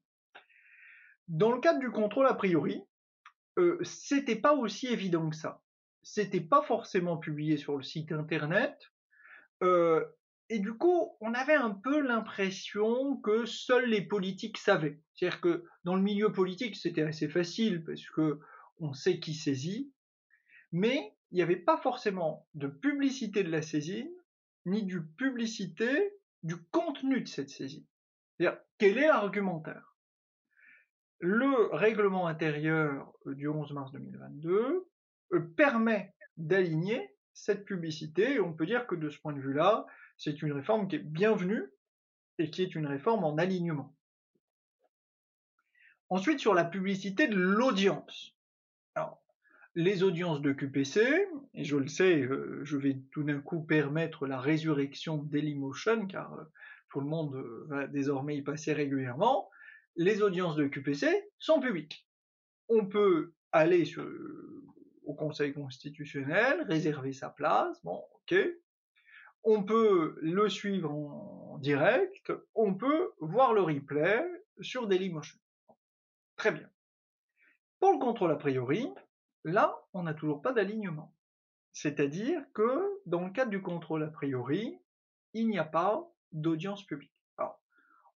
Dans 1.28 1.52
le 1.52 1.60
cadre 1.60 1.80
du 1.80 1.92
contrôle 1.92 2.28
a 2.28 2.34
priori, 2.34 2.84
euh, 3.58 3.78
c'était 3.84 4.36
pas 4.36 4.54
aussi 4.54 4.88
évident 4.88 5.30
que 5.30 5.36
ça 5.36 5.62
c'était 6.04 6.42
pas 6.42 6.62
forcément 6.62 7.18
publié 7.18 7.58
sur 7.58 7.78
le 7.78 7.84
site 7.84 8.12
internet. 8.12 8.92
Euh, 9.64 10.04
et 10.52 10.60
du 10.60 10.74
coup, 10.74 11.16
on 11.22 11.34
avait 11.34 11.56
un 11.56 11.70
peu 11.70 12.02
l'impression 12.02 13.16
que 13.22 13.46
seuls 13.46 13.90
les 13.90 14.02
politiques 14.02 14.58
savaient. 14.58 15.00
C'est-à-dire 15.14 15.40
que 15.40 15.64
dans 15.86 15.96
le 15.96 16.02
milieu 16.02 16.34
politique, 16.34 16.76
c'était 16.76 17.04
assez 17.04 17.30
facile 17.30 17.86
parce 17.86 18.06
que 18.10 18.38
on 18.80 18.92
sait 18.92 19.22
qui 19.22 19.34
saisit, 19.34 19.94
mais 20.74 21.16
il 21.32 21.36
n'y 21.36 21.42
avait 21.42 21.56
pas 21.56 21.78
forcément 21.78 22.50
de 22.54 22.68
publicité 22.68 23.44
de 23.44 23.50
la 23.50 23.62
saisine, 23.62 24.12
ni 24.66 24.84
de 24.84 25.00
publicité 25.00 26.18
du 26.44 26.58
contenu 26.58 27.22
de 27.22 27.30
cette 27.30 27.50
saisine. 27.50 27.86
C'est-à-dire, 28.36 28.60
quel 28.78 28.98
est 28.98 29.08
l'argumentaire? 29.08 29.96
Le 31.20 31.74
règlement 31.74 32.28
intérieur 32.28 33.14
du 33.26 33.48
11 33.48 33.72
mars 33.72 33.94
2022 33.94 34.86
euh, 35.32 35.40
permet 35.56 36.14
d'aligner 36.36 37.16
cette 37.34 37.64
publicité. 37.64 38.34
Et 38.34 38.40
on 38.42 38.52
peut 38.52 38.66
dire 38.66 38.86
que 38.86 38.96
de 38.96 39.10
ce 39.10 39.18
point 39.18 39.32
de 39.32 39.40
vue-là, 39.40 39.86
c'est 40.22 40.44
une 40.44 40.52
réforme 40.52 40.88
qui 40.88 40.98
est 40.98 41.00
bienvenue 41.00 41.64
et 42.38 42.52
qui 42.52 42.62
est 42.62 42.76
une 42.76 42.86
réforme 42.86 43.24
en 43.24 43.38
alignement. 43.38 43.96
Ensuite, 46.10 46.40
sur 46.40 46.54
la 46.54 46.64
publicité 46.64 47.28
de 47.28 47.36
l'audience. 47.36 48.36
Alors, 48.94 49.20
les 49.74 50.04
audiences 50.04 50.40
de 50.42 50.54
QPC, 50.54 51.28
et 51.56 51.64
je 51.64 51.76
le 51.76 51.88
sais, 51.88 52.22
euh, 52.22 52.62
je 52.64 52.78
vais 52.78 53.00
tout 53.10 53.24
d'un 53.24 53.42
coup 53.42 53.62
permettre 53.62 54.28
la 54.28 54.40
résurrection 54.40 55.18
Dailymotion, 55.18 56.06
car 56.06 56.34
euh, 56.34 56.44
tout 56.92 57.00
le 57.00 57.08
monde 57.08 57.36
va 57.68 57.88
désormais 57.88 58.38
y 58.38 58.44
passer 58.44 58.74
régulièrement, 58.74 59.50
les 59.96 60.22
audiences 60.22 60.56
de 60.56 60.68
QPC 60.68 61.08
sont 61.40 61.60
publiques. 61.60 62.08
On 62.70 62.86
peut 62.86 63.34
aller 63.52 63.92
au 65.04 65.16
Conseil 65.16 65.52
constitutionnel, 65.52 66.62
réserver 66.68 67.12
sa 67.12 67.30
place, 67.30 67.82
bon, 67.84 68.04
ok. 68.14 68.36
On 69.44 69.64
peut 69.64 70.18
le 70.22 70.50
suivre 70.50 70.92
en 70.92 71.58
direct, 71.60 72.32
on 72.56 72.74
peut 72.74 73.12
voir 73.20 73.54
le 73.54 73.62
replay 73.62 74.24
sur 74.62 74.88
Dailymotion. 74.88 75.40
Très 76.36 76.52
bien. 76.52 76.70
Pour 77.80 77.94
le 77.94 78.00
contrôle 78.00 78.32
a 78.32 78.36
priori, 78.36 78.88
là, 79.44 79.76
on 79.94 80.04
n'a 80.04 80.14
toujours 80.14 80.42
pas 80.42 80.54
d'alignement. 80.54 81.14
C'est-à-dire 81.74 82.44
que 82.54 83.00
dans 83.06 83.26
le 83.26 83.32
cadre 83.32 83.52
du 83.52 83.62
contrôle 83.62 84.04
a 84.04 84.08
priori, 84.08 84.80
il 85.34 85.48
n'y 85.48 85.60
a 85.60 85.64
pas 85.64 86.08
d'audience 86.32 86.86
publique. 86.86 87.14
Alors, 87.38 87.60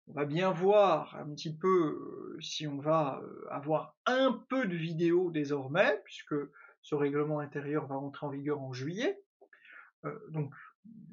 on 0.07 0.13
va 0.13 0.25
bien 0.25 0.51
voir 0.51 1.15
un 1.15 1.29
petit 1.33 1.55
peu 1.55 1.67
euh, 1.67 2.41
si 2.41 2.67
on 2.67 2.79
va 2.79 3.21
euh, 3.21 3.47
avoir 3.49 3.95
un 4.05 4.43
peu 4.49 4.65
de 4.65 4.75
vidéo 4.75 5.31
désormais, 5.31 6.01
puisque 6.03 6.35
ce 6.81 6.95
règlement 6.95 7.39
intérieur 7.39 7.87
va 7.87 7.95
entrer 7.95 8.25
en 8.25 8.29
vigueur 8.29 8.61
en 8.61 8.73
juillet. 8.73 9.21
Euh, 10.05 10.19
donc, 10.29 10.53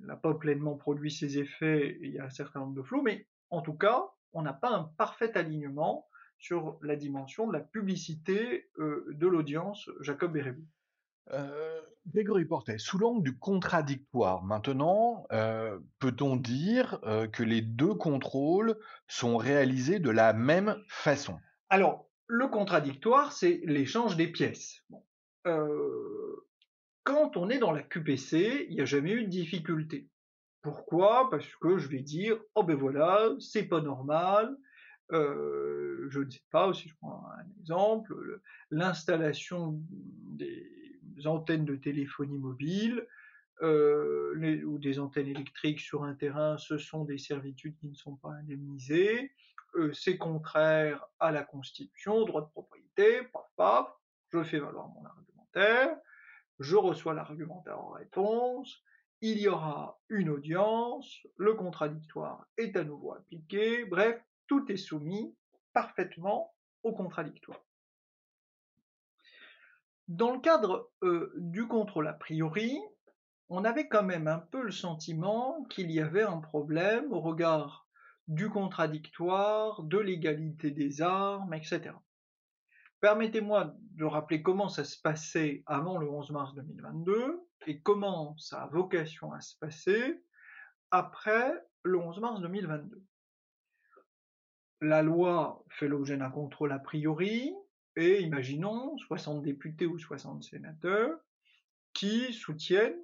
n'a 0.01 0.17
pas 0.17 0.35
pleinement 0.35 0.77
produit 0.77 1.11
ses 1.11 1.39
effets, 1.39 1.99
il 2.03 2.13
y 2.13 2.19
a 2.19 2.25
un 2.25 2.31
certain 2.31 2.61
nombre 2.61 2.75
de 2.75 2.83
flous, 2.83 3.03
mais 3.03 3.27
en 3.51 3.63
tout 3.63 3.75
cas, 3.75 4.11
on 4.33 4.43
n'a 4.43 4.53
pas 4.53 4.71
un 4.71 4.85
parfait 4.97 5.37
alignement 5.37 6.07
sur 6.39 6.79
la 6.83 6.97
dimension 6.97 7.47
de 7.47 7.53
la 7.53 7.61
publicité 7.61 8.71
euh, 8.79 9.07
de 9.11 9.27
l'audience 9.27 9.91
Jacob 10.01 10.33
Bérébu. 10.33 10.67
Euh, 11.33 11.81
Grégory 12.07 12.45
Portet, 12.45 12.79
sous 12.79 12.99
l'angle 12.99 13.23
du 13.23 13.39
contradictoire, 13.39 14.43
maintenant, 14.43 15.27
euh, 15.33 15.79
peut-on 15.99 16.37
dire 16.37 16.99
que 17.33 17.43
les 17.43 17.61
deux 17.61 17.95
contrôles 17.95 18.79
sont 19.07 19.37
réalisés 19.37 19.99
de 19.99 20.11
la 20.11 20.33
même 20.33 20.77
façon? 20.89 21.39
Alors, 21.69 22.11
le 22.27 22.47
contradictoire, 22.49 23.33
c'est 23.33 23.61
l'échange 23.65 24.17
des 24.17 24.29
pièces. 24.29 24.85
Euh, 25.47 26.47
quand 27.05 27.37
on 27.37 27.49
est 27.49 27.59
dans 27.59 27.73
la 27.73 27.83
QPC, 27.83 28.67
il 28.69 28.75
n'y 28.75 28.81
a 28.81 28.85
jamais 28.85 29.13
eu 29.13 29.25
de 29.25 29.29
difficulté. 29.29 30.09
Pourquoi? 30.63 31.31
Parce 31.31 31.57
que 31.57 31.79
je 31.79 31.89
vais 31.89 32.03
dire, 32.03 32.39
oh 32.55 32.63
ben 32.63 32.77
voilà, 32.77 33.31
c'est 33.39 33.65
pas 33.65 33.81
normal, 33.81 34.57
euh, 35.13 36.07
je 36.11 36.21
ne 36.21 36.31
sais 36.31 36.43
pas, 36.51 36.73
si 36.75 36.89
je 36.89 36.95
prends 37.01 37.25
un 37.39 37.61
exemple, 37.61 38.41
l'installation 38.71 39.81
des 39.91 40.67
antennes 41.25 41.65
de 41.65 41.77
téléphonie 41.77 42.39
mobile 42.39 43.07
euh, 43.63 44.63
ou 44.65 44.79
des 44.79 44.99
antennes 44.99 45.29
électriques 45.29 45.81
sur 45.81 46.05
un 46.05 46.15
terrain, 46.15 46.59
ce 46.59 46.79
sont 46.79 47.05
des 47.05 47.19
servitudes 47.19 47.77
qui 47.79 47.89
ne 47.89 47.95
sont 47.95 48.17
pas 48.17 48.31
indemnisées, 48.31 49.33
c'est 49.93 50.19
contraire 50.19 51.07
à 51.21 51.31
la 51.31 51.45
Constitution, 51.45 52.25
droit 52.25 52.43
de 52.43 52.51
propriété, 52.51 53.23
paf 53.33 53.47
paf, 53.57 53.89
je 54.33 54.43
fais 54.43 54.59
valoir 54.59 54.89
mon 54.89 55.05
argument 55.05 55.49
je 56.61 56.77
reçois 56.77 57.15
l'argumentaire 57.15 57.81
en 57.81 57.91
réponse, 57.91 58.85
il 59.23 59.39
y 59.39 59.49
aura 59.49 59.99
une 60.09 60.31
audience, 60.31 61.27
le 61.37 61.55
contradictoire 61.55 62.47
est 62.57 62.77
à 62.77 62.85
nouveau 62.85 63.13
appliqué, 63.13 63.85
bref, 63.85 64.23
tout 64.47 64.71
est 64.71 64.77
soumis 64.77 65.35
parfaitement 65.73 66.55
au 66.83 66.93
contradictoire. 66.93 67.61
Dans 70.09 70.33
le 70.33 70.41
cadre 70.41 70.91
euh, 71.03 71.33
du 71.37 71.67
contrôle 71.67 72.09
a 72.09 72.13
priori, 72.13 72.79
on 73.49 73.65
avait 73.65 73.89
quand 73.89 74.03
même 74.03 74.29
un 74.29 74.39
peu 74.39 74.63
le 74.63 74.73
sentiment 74.73 75.65
qu'il 75.71 75.91
y 75.91 76.01
avait 76.01 76.23
un 76.23 76.39
problème 76.39 77.13
au 77.13 77.21
regard 77.21 77.87
du 78.27 78.49
contradictoire, 78.49 79.83
de 79.83 79.99
l'égalité 79.99 80.71
des 80.71 81.03
armes, 81.03 81.53
etc. 81.53 81.93
Permettez-moi 83.01 83.75
de 83.95 84.05
rappeler 84.05 84.43
comment 84.43 84.69
ça 84.69 84.85
se 84.85 85.01
passait 85.01 85.63
avant 85.67 85.99
le 85.99 86.09
11 86.09 86.31
mars 86.31 86.55
2022 86.55 87.41
et 87.67 87.81
comment 87.81 88.37
ça 88.39 88.63
a 88.63 88.67
vocation 88.67 89.33
à 89.33 89.41
se 89.41 89.57
passer 89.59 90.23
après 90.91 91.53
le 91.83 91.99
11 91.99 92.21
mars 92.21 92.41
2022. 92.41 93.03
la 94.83 95.03
loi 95.03 95.65
fait 95.69 95.89
l'objet 95.89 96.17
d'un 96.17 96.31
contrôle 96.31 96.73
a 96.73 96.79
priori, 96.79 97.55
et 97.97 98.23
imaginons 98.23 98.97
60 98.99 99.43
députés 99.43 99.87
ou 99.87 99.99
60 99.99 100.45
sénateurs 100.45 101.19
qui 101.93 102.33
soutiennent 102.33 103.01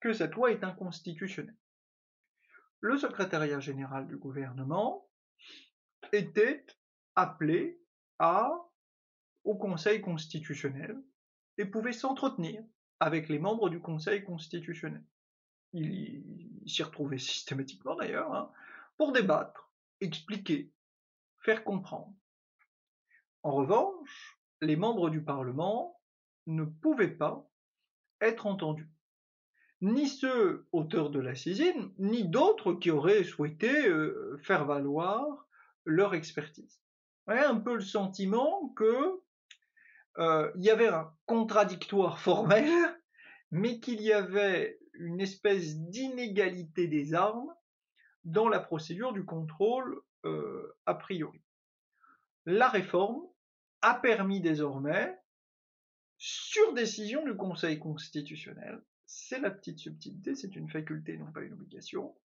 que 0.00 0.12
cette 0.12 0.34
loi 0.34 0.52
est 0.52 0.64
inconstitutionnelle. 0.64 1.56
Le 2.80 2.96
secrétariat 2.96 3.60
général 3.60 4.06
du 4.06 4.16
gouvernement 4.16 5.08
était 6.12 6.64
appelé 7.16 7.80
à, 8.20 8.67
au 9.44 9.56
Conseil 9.56 10.00
constitutionnel 10.00 10.96
et 11.56 11.64
pouvait 11.64 11.92
s'entretenir 11.92 12.62
avec 13.00 13.28
les 13.28 13.38
membres 13.38 13.70
du 13.70 13.80
Conseil 13.80 14.24
constitutionnel. 14.24 15.04
Il, 15.72 16.22
s'y 16.66 16.82
retrouvait 16.82 17.18
systématiquement 17.18 17.94
d'ailleurs, 17.94 18.32
hein, 18.34 18.50
pour 18.96 19.12
débattre, 19.12 19.70
expliquer, 20.00 20.72
faire 21.40 21.64
comprendre. 21.64 22.12
En 23.42 23.52
revanche, 23.52 24.38
les 24.60 24.76
membres 24.76 25.10
du 25.10 25.22
Parlement 25.22 26.00
ne 26.46 26.64
pouvaient 26.64 27.16
pas 27.16 27.48
être 28.20 28.46
entendus. 28.46 28.90
Ni 29.80 30.08
ceux 30.08 30.66
auteurs 30.72 31.10
de 31.10 31.20
la 31.20 31.36
saisine, 31.36 31.92
ni 31.98 32.28
d'autres 32.28 32.74
qui 32.74 32.90
auraient 32.90 33.22
souhaité 33.22 33.88
euh, 33.88 34.36
faire 34.42 34.64
valoir 34.64 35.46
leur 35.84 36.14
expertise. 36.14 36.80
Vous 37.26 37.34
un 37.34 37.60
peu 37.60 37.74
le 37.74 37.82
sentiment 37.82 38.70
que 38.70 39.20
euh, 40.18 40.50
il 40.56 40.64
y 40.64 40.70
avait 40.70 40.88
un 40.88 41.12
contradictoire 41.26 42.18
formel, 42.18 42.68
mais 43.50 43.80
qu'il 43.80 44.02
y 44.02 44.12
avait 44.12 44.78
une 44.94 45.20
espèce 45.20 45.78
d'inégalité 45.78 46.88
des 46.88 47.14
armes 47.14 47.52
dans 48.24 48.48
la 48.48 48.60
procédure 48.60 49.12
du 49.12 49.24
contrôle 49.24 50.00
euh, 50.24 50.76
a 50.86 50.94
priori. 50.94 51.40
La 52.46 52.68
réforme 52.68 53.22
a 53.82 53.94
permis 53.94 54.40
désormais, 54.40 55.16
sur 56.18 56.74
décision 56.74 57.24
du 57.24 57.36
Conseil 57.36 57.78
constitutionnel, 57.78 58.82
c'est 59.06 59.38
la 59.38 59.50
petite 59.50 59.78
subtilité, 59.78 60.34
c'est 60.34 60.56
une 60.56 60.68
faculté, 60.68 61.16
non 61.16 61.30
pas 61.32 61.42
une 61.42 61.52
obligation, 61.52 62.16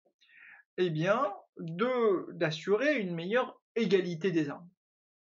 eh 0.79 0.89
bien, 0.89 1.33
d'assurer 1.59 2.99
une 2.99 3.15
meilleure 3.15 3.61
égalité 3.77 4.33
des 4.33 4.49
armes. 4.49 4.69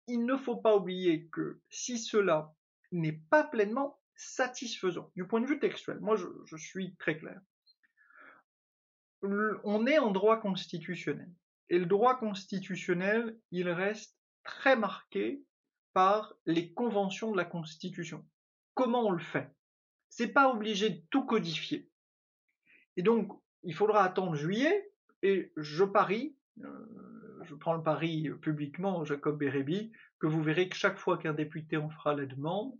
Il 0.08 0.24
ne 0.24 0.36
faut 0.36 0.56
pas 0.56 0.76
oublier 0.76 1.28
que 1.28 1.60
si 1.70 1.98
cela 1.98 2.54
n'est 2.90 3.20
pas 3.30 3.44
pleinement 3.44 4.00
satisfaisant, 4.16 5.10
du 5.16 5.26
point 5.26 5.40
de 5.40 5.46
vue 5.46 5.58
textuel, 5.58 6.00
moi 6.00 6.16
je 6.16 6.56
suis 6.56 6.94
très 6.96 7.18
clair, 7.18 7.40
on 9.22 9.86
est 9.86 9.98
en 9.98 10.10
droit 10.10 10.40
constitutionnel. 10.40 11.30
Et 11.68 11.78
le 11.78 11.86
droit 11.86 12.18
constitutionnel, 12.18 13.38
il 13.50 13.68
reste 13.68 14.18
très 14.44 14.76
marqué 14.76 15.42
par 15.92 16.34
les 16.46 16.72
conventions 16.72 17.30
de 17.30 17.36
la 17.36 17.44
Constitution. 17.44 18.26
Comment 18.74 19.06
on 19.06 19.12
le 19.12 19.22
fait? 19.22 19.50
C'est 20.08 20.32
pas 20.32 20.50
obligé 20.50 20.90
de 20.90 21.02
tout 21.10 21.24
codifier. 21.24 21.88
Et 22.96 23.02
donc, 23.02 23.30
il 23.62 23.74
faudra 23.74 24.04
attendre 24.04 24.34
juillet, 24.34 24.92
et 25.22 25.52
je 25.56 25.84
parie, 25.84 26.36
euh, 26.62 27.11
je 27.44 27.54
prends 27.54 27.74
le 27.74 27.82
pari 27.82 28.30
publiquement, 28.40 29.04
Jacob 29.04 29.38
Bérébi, 29.38 29.92
que 30.18 30.26
vous 30.26 30.42
verrez 30.42 30.68
que 30.68 30.76
chaque 30.76 30.98
fois 30.98 31.18
qu'un 31.18 31.34
député 31.34 31.76
en 31.76 31.90
fera 31.90 32.14
la 32.14 32.26
demande, 32.26 32.72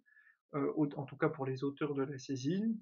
euh, 0.55 0.73
en 0.97 1.05
tout 1.05 1.17
cas 1.17 1.29
pour 1.29 1.47
les 1.47 1.65
auteurs 1.65 1.95
de 1.95 2.03
la 2.03 2.19
saisine, 2.19 2.79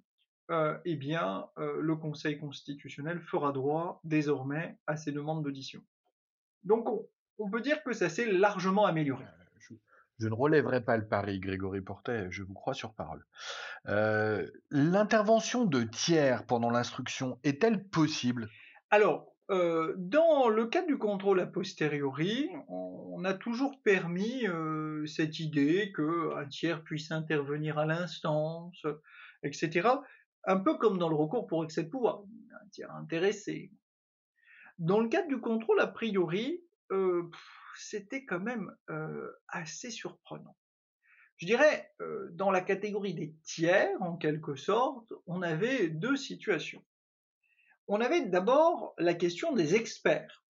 euh, 0.50 0.76
eh 0.84 0.96
bien, 0.96 1.46
euh, 1.58 1.80
le 1.80 1.94
Conseil 1.94 2.36
constitutionnel 2.36 3.20
fera 3.20 3.52
droit 3.52 4.00
désormais 4.02 4.76
à 4.88 4.96
ces 4.96 5.12
demandes 5.12 5.44
d'audition. 5.44 5.80
Donc, 6.64 6.88
on, 7.38 7.50
peut 7.50 7.60
dire 7.60 7.82
que 7.84 7.92
ça 7.92 8.08
s'est 8.08 8.26
largement 8.26 8.84
amélioré. 8.84 9.24
Euh, 9.24 9.76
je, 10.18 10.28
ne 10.28 10.34
relèverai 10.34 10.84
pas 10.84 10.96
le 10.96 11.06
pari, 11.06 11.38
Grégory 11.38 11.80
Portet, 11.82 12.26
je 12.30 12.42
vous 12.42 12.52
crois 12.52 12.74
sur 12.74 12.94
parole. 12.94 13.24
L'intervention 14.70 15.66
de 15.66 15.84
tiers 15.84 16.44
pendant 16.46 16.70
l'instruction 16.70 17.38
est-elle 17.44 17.84
possible? 17.84 18.48
Alors, 18.90 19.29
dans 19.50 20.48
le 20.48 20.66
cadre 20.66 20.86
du 20.86 20.96
contrôle 20.96 21.40
a 21.40 21.46
posteriori, 21.46 22.48
on, 22.68 23.24
a 23.24 23.34
toujours 23.34 23.82
permis 23.82 24.46
cette 25.06 25.40
idée 25.40 25.92
qu'un 25.94 26.46
tiers 26.46 26.82
puisse 26.84 27.10
intervenir 27.10 27.78
à 27.78 27.84
l'instance, 27.84 28.86
etc 29.42 29.88
un 30.44 30.58
peu 30.58 30.76
comme 30.78 30.98
dans 30.98 31.08
le 31.08 31.16
recours 31.16 31.46
pour 31.46 31.64
excès 31.64 31.84
de 31.84 31.88
pouvoir, 31.88 32.22
un 32.62 32.68
tiers 32.68 32.92
intéressé. 32.94 33.70
Dans 34.78 35.00
le 35.00 35.08
cadre 35.08 35.28
du 35.28 35.40
contrôle 35.40 35.80
a 35.80 35.86
priori, 35.86 36.62
euh, 36.92 37.30
c'était 37.76 38.24
quand 38.24 38.40
même 38.40 38.74
euh, 38.88 39.30
assez 39.48 39.90
surprenant. 39.90 40.56
Je 41.36 41.46
dirais, 41.46 41.92
euh, 42.00 42.28
dans 42.32 42.50
la 42.50 42.60
catégorie 42.60 43.14
des 43.14 43.34
tiers, 43.44 43.90
en 44.00 44.16
quelque 44.16 44.56
sorte, 44.56 45.12
on 45.26 45.42
avait 45.42 45.88
deux 45.88 46.16
situations. 46.16 46.84
On 47.92 48.00
avait 48.00 48.24
d'abord 48.24 48.94
la 48.98 49.14
question 49.14 49.52
des 49.52 49.74
experts. 49.74 50.44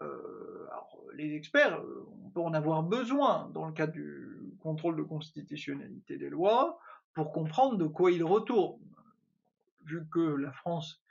alors, 0.00 0.98
les 1.12 1.34
experts, 1.34 1.82
on 2.24 2.30
peut 2.30 2.40
en 2.40 2.54
avoir 2.54 2.82
besoin 2.82 3.50
dans 3.52 3.66
le 3.66 3.74
cadre 3.74 3.92
du 3.92 4.54
contrôle 4.62 4.96
de 4.96 5.02
constitutionnalité 5.02 6.16
des 6.16 6.30
lois 6.30 6.80
pour 7.12 7.30
comprendre 7.30 7.76
de 7.76 7.86
quoi 7.86 8.10
ils 8.10 8.24
retournent 8.24 8.80
vu 9.84 10.08
que 10.10 10.18
la 10.18 10.50
France 10.52 11.02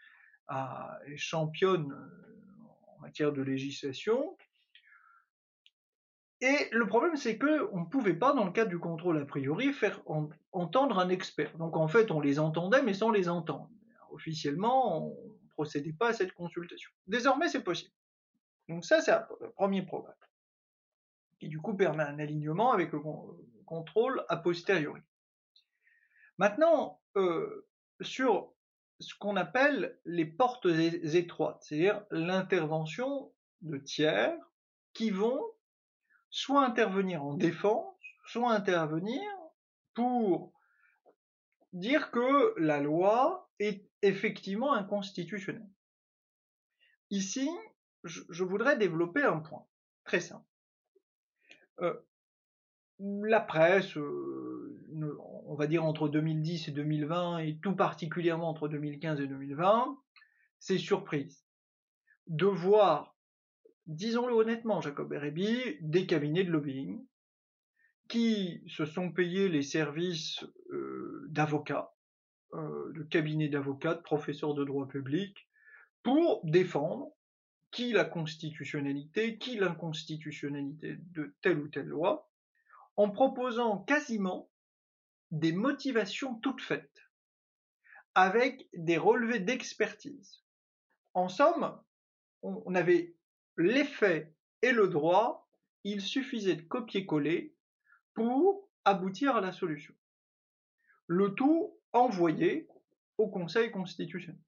est 1.06 1.18
championne 1.18 1.92
euh, 1.92 2.96
en 2.96 3.00
matière 3.02 3.32
de 3.32 3.44
législation. 3.44 4.36
Et 6.42 6.70
le 6.72 6.88
problème, 6.88 7.18
c'est 7.18 7.38
qu'on 7.38 7.82
ne 7.82 7.86
pouvait 7.86 8.16
pas, 8.16 8.34
dans 8.34 8.46
le 8.46 8.52
cadre 8.52 8.70
du 8.72 8.80
contrôle 8.80 9.20
a 9.20 9.26
priori, 9.26 9.74
faire 9.74 10.02
entendre 10.52 10.98
un 10.98 11.10
expert. 11.10 11.56
Donc 11.60 11.78
en 11.78 11.88
fait, 11.88 12.10
on 12.10 12.20
les 12.20 12.40
entendait, 12.40 12.82
mais 12.82 12.96
sans 12.96 13.12
les 13.12 13.30
entendre. 13.30 13.70
Officiellement, 14.10 15.08
on 15.08 15.37
ne 15.58 15.64
procédait 15.64 15.94
pas 15.94 16.10
à 16.10 16.14
cette 16.14 16.34
consultation. 16.34 16.92
Désormais, 17.08 17.50
c'est 17.50 17.64
possible. 17.64 17.94
Donc 18.70 18.86
ça, 18.86 19.02
c'est 19.02 19.12
le 19.42 19.52
premier 19.52 19.82
problème, 19.82 20.14
qui 21.40 21.48
du 21.48 21.60
coup 21.60 21.76
permet 21.76 22.04
un 22.04 22.20
alignement 22.20 22.72
avec 22.72 22.92
le 22.92 23.00
contrôle 23.66 24.26
a 24.30 24.38
posteriori. 24.38 25.02
Maintenant, 26.38 27.02
euh, 27.16 27.68
sur 28.02 28.54
ce 29.00 29.14
qu'on 29.16 29.36
appelle 29.36 30.00
les 30.06 30.26
portes 30.26 30.66
étroites, 30.66 31.64
c'est-à-dire 31.64 32.04
l'intervention 32.12 33.32
de 33.62 33.78
tiers 33.78 34.38
qui 34.94 35.12
vont 35.12 35.42
soit 36.30 36.64
intervenir 36.64 37.24
en 37.24 37.34
défense, 37.34 37.96
soit 38.26 38.52
intervenir 38.52 39.22
pour 39.94 40.52
dire 41.74 42.12
que 42.12 42.54
la 42.60 42.80
loi 42.80 43.47
est 43.60 43.88
effectivement 44.02 44.74
inconstitutionnelle. 44.74 45.70
Ici, 47.10 47.50
je, 48.04 48.44
voudrais 48.44 48.78
développer 48.78 49.24
un 49.24 49.40
point 49.40 49.66
très 50.04 50.20
simple. 50.20 50.46
Euh, 51.80 51.94
la 53.00 53.40
presse, 53.40 53.98
euh, 53.98 54.78
on 55.46 55.56
va 55.56 55.68
dire 55.68 55.86
entre 55.86 56.10
2010 56.10 56.68
et 56.68 56.72
2020, 56.72 57.40
et 57.40 57.60
tout 57.60 57.76
particulièrement 57.76 58.50
entre 58.50 58.68
2015 58.68 59.22
et 59.22 59.28
2020, 59.28 59.98
c'est 60.60 60.78
surprise 60.78 61.46
de 62.28 62.46
voir, 62.46 63.16
disons-le 63.86 64.34
honnêtement, 64.34 64.82
Jacob 64.82 65.14
Erebi, 65.14 65.78
des 65.82 66.06
cabinets 66.08 66.44
de 66.44 66.52
lobbying 66.52 67.06
qui 68.08 68.64
se 68.68 68.86
sont 68.86 69.12
payés 69.12 69.50
les 69.50 69.64
services 69.64 70.44
euh, 70.72 71.26
d'avocats, 71.30 71.94
de 72.54 73.04
cabinets 73.04 73.50
d'avocats, 73.50 73.96
de 73.96 74.02
professeurs 74.02 74.54
de 74.54 74.64
droit 74.64 74.88
public, 74.88 75.48
pour 76.04 76.42
défendre 76.46 77.12
qui 77.72 77.92
la 77.92 78.06
constitutionnalité, 78.06 79.38
qui 79.38 79.58
l'inconstitutionnalité 79.58 80.98
de 80.98 81.36
telle 81.42 81.60
ou 81.60 81.68
telle 81.68 81.88
loi, 81.88 82.30
en 82.96 83.10
proposant 83.10 83.80
quasiment 83.80 84.50
des 85.32 85.52
motivations 85.52 86.36
toutes 86.36 86.62
faites, 86.62 87.02
avec 88.16 88.68
des 88.74 88.98
relevés 88.98 89.40
d'expertise. 89.40 90.44
En 91.14 91.30
somme, 91.30 91.78
on 92.42 92.74
avait 92.74 93.16
l'effet 93.58 94.34
et 94.62 94.72
le 94.72 94.88
droit, 94.88 95.48
il 95.84 96.02
suffisait 96.02 96.56
de 96.56 96.62
copier-coller 96.62 97.56
pour 98.14 98.70
aboutir 98.86 99.36
à 99.36 99.42
la 99.42 99.52
solution. 99.52 99.94
Le 101.08 101.34
tout 101.36 101.77
envoyé 101.94 102.68
au 103.18 103.30
Conseil 103.30 103.72
constitutionnel. 103.72 104.40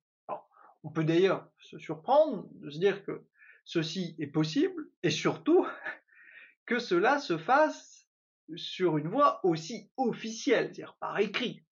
on 0.84 0.92
peut 0.92 1.04
d'ailleurs 1.04 1.50
se 1.60 1.78
surprendre 1.78 2.48
de 2.54 2.70
se 2.70 2.80
dire 2.80 3.04
que 3.04 3.26
ceci 3.66 4.16
est 4.20 4.28
possible 4.28 4.90
et 5.04 5.10
surtout 5.10 5.66
que 6.66 6.80
cela 6.80 7.20
se 7.20 7.38
fasse 7.38 8.08
sur 8.56 8.98
une 8.98 9.08
voie 9.08 9.46
aussi 9.46 9.92
officielle, 9.98 10.66
c'est-à-dire 10.66 10.98
par 11.00 11.20
écrit. 11.20 11.64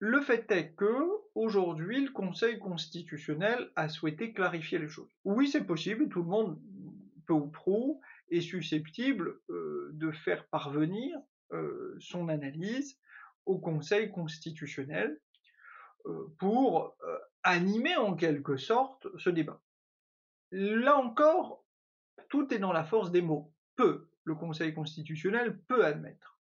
Le 0.00 0.20
fait 0.20 0.50
est 0.52 0.74
que, 0.74 0.94
aujourd'hui, 1.34 2.04
le 2.04 2.12
Conseil 2.12 2.58
constitutionnel 2.58 3.70
a 3.74 3.88
souhaité 3.88 4.32
clarifier 4.32 4.78
les 4.78 4.88
choses. 4.88 5.10
Oui, 5.24 5.48
c'est 5.48 5.64
possible, 5.64 6.08
tout 6.08 6.22
le 6.22 6.28
monde 6.28 6.60
peu 7.26 7.34
ou 7.34 7.48
prou, 7.48 8.00
est 8.30 8.40
susceptible 8.40 9.40
de 9.48 10.10
faire 10.12 10.46
parvenir 10.48 11.18
son 11.98 12.28
analyse 12.28 12.98
au 13.48 13.58
Conseil 13.58 14.10
constitutionnel 14.10 15.20
pour 16.38 16.96
animer 17.42 17.96
en 17.96 18.14
quelque 18.14 18.56
sorte 18.56 19.06
ce 19.18 19.30
débat. 19.30 19.60
Là 20.50 20.96
encore, 20.96 21.64
tout 22.28 22.52
est 22.52 22.58
dans 22.58 22.72
la 22.72 22.84
force 22.84 23.10
des 23.10 23.22
mots. 23.22 23.52
Peut, 23.76 24.08
le 24.24 24.34
Conseil 24.34 24.74
constitutionnel 24.74 25.58
peut 25.68 25.84
admettre. 25.84 26.38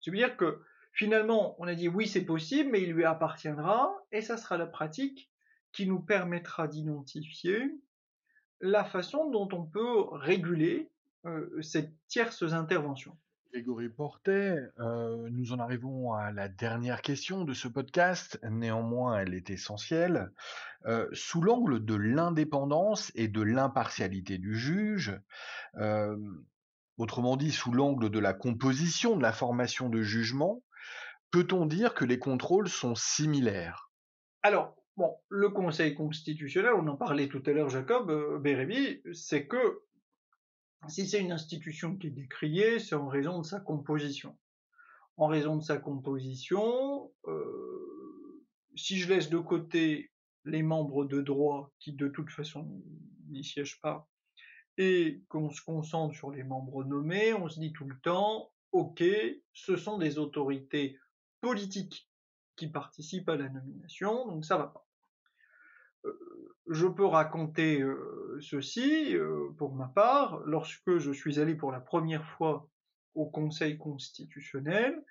C'est-à-dire 0.00 0.36
que 0.36 0.62
finalement, 0.92 1.56
on 1.60 1.66
a 1.66 1.74
dit 1.74 1.88
oui, 1.88 2.08
c'est 2.08 2.24
possible, 2.24 2.70
mais 2.70 2.82
il 2.82 2.92
lui 2.92 3.04
appartiendra, 3.04 3.94
et 4.12 4.22
ça 4.22 4.36
sera 4.36 4.56
la 4.56 4.66
pratique 4.66 5.30
qui 5.72 5.86
nous 5.86 6.00
permettra 6.00 6.68
d'identifier 6.68 7.78
la 8.60 8.84
façon 8.84 9.30
dont 9.30 9.48
on 9.52 9.66
peut 9.66 10.00
réguler 10.12 10.90
euh, 11.26 11.60
ces 11.60 11.92
tierces 12.08 12.42
interventions. 12.42 13.16
Grégory 13.52 13.88
Portet, 13.88 14.58
euh, 14.78 15.28
nous 15.30 15.52
en 15.52 15.58
arrivons 15.58 16.12
à 16.12 16.32
la 16.32 16.48
dernière 16.48 17.00
question 17.00 17.44
de 17.44 17.54
ce 17.54 17.68
podcast. 17.68 18.38
Néanmoins, 18.42 19.20
elle 19.20 19.34
est 19.34 19.50
essentielle. 19.50 20.30
Euh, 20.86 21.08
sous 21.12 21.40
l'angle 21.40 21.84
de 21.84 21.94
l'indépendance 21.94 23.12
et 23.14 23.28
de 23.28 23.42
l'impartialité 23.42 24.38
du 24.38 24.56
juge, 24.56 25.18
euh, 25.76 26.16
autrement 26.98 27.36
dit 27.36 27.52
sous 27.52 27.72
l'angle 27.72 28.10
de 28.10 28.18
la 28.18 28.34
composition 28.34 29.16
de 29.16 29.22
la 29.22 29.32
formation 29.32 29.88
de 29.88 30.02
jugement, 30.02 30.62
peut-on 31.30 31.66
dire 31.66 31.94
que 31.94 32.04
les 32.04 32.18
contrôles 32.18 32.68
sont 32.68 32.94
similaires? 32.94 33.90
Alors, 34.42 34.76
bon, 34.96 35.16
le 35.28 35.48
Conseil 35.50 35.94
constitutionnel, 35.94 36.72
on 36.74 36.86
en 36.88 36.96
parlait 36.96 37.28
tout 37.28 37.42
à 37.46 37.52
l'heure, 37.52 37.70
Jacob 37.70 38.40
Bérébi, 38.42 39.02
c'est 39.12 39.46
que 39.46 39.85
si 40.88 41.06
c'est 41.06 41.20
une 41.20 41.32
institution 41.32 41.96
qui 41.96 42.08
est 42.08 42.10
décriée, 42.10 42.78
c'est 42.78 42.94
en 42.94 43.08
raison 43.08 43.40
de 43.40 43.46
sa 43.46 43.60
composition. 43.60 44.36
En 45.16 45.26
raison 45.26 45.56
de 45.56 45.62
sa 45.62 45.78
composition, 45.78 47.12
euh, 47.26 48.46
si 48.76 48.98
je 48.98 49.08
laisse 49.08 49.30
de 49.30 49.38
côté 49.38 50.10
les 50.44 50.62
membres 50.62 51.04
de 51.04 51.22
droit 51.22 51.72
qui 51.80 51.92
de 51.92 52.08
toute 52.08 52.30
façon 52.30 52.82
n'y 53.28 53.42
siègent 53.42 53.80
pas, 53.80 54.08
et 54.78 55.22
qu'on 55.28 55.50
se 55.50 55.62
concentre 55.62 56.14
sur 56.14 56.30
les 56.30 56.44
membres 56.44 56.84
nommés, 56.84 57.32
on 57.32 57.48
se 57.48 57.58
dit 57.58 57.72
tout 57.72 57.86
le 57.86 57.98
temps, 58.00 58.52
ok, 58.72 59.02
ce 59.54 59.76
sont 59.76 59.98
des 59.98 60.18
autorités 60.18 60.98
politiques 61.40 62.10
qui 62.56 62.68
participent 62.68 63.28
à 63.28 63.36
la 63.36 63.48
nomination, 63.48 64.26
donc 64.26 64.44
ça 64.44 64.58
va 64.58 64.66
pas 64.66 64.85
je 66.68 66.86
peux 66.86 67.04
raconter 67.04 67.80
euh, 67.80 68.38
ceci 68.40 69.14
euh, 69.14 69.48
pour 69.56 69.74
ma 69.74 69.86
part. 69.88 70.40
Lorsque 70.46 70.98
je 70.98 71.12
suis 71.12 71.38
allé 71.38 71.54
pour 71.54 71.72
la 71.72 71.80
première 71.80 72.26
fois 72.32 72.68
au 73.14 73.26
Conseil 73.26 73.78
constitutionnel, 73.78 75.02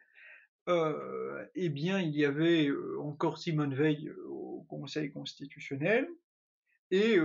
euh, 0.67 1.45
eh 1.55 1.69
bien, 1.69 1.99
il 1.99 2.15
y 2.15 2.25
avait 2.25 2.69
encore 2.99 3.37
Simone 3.37 3.73
Veil 3.73 4.11
au 4.27 4.65
Conseil 4.67 5.11
constitutionnel, 5.11 6.09
et 6.91 7.17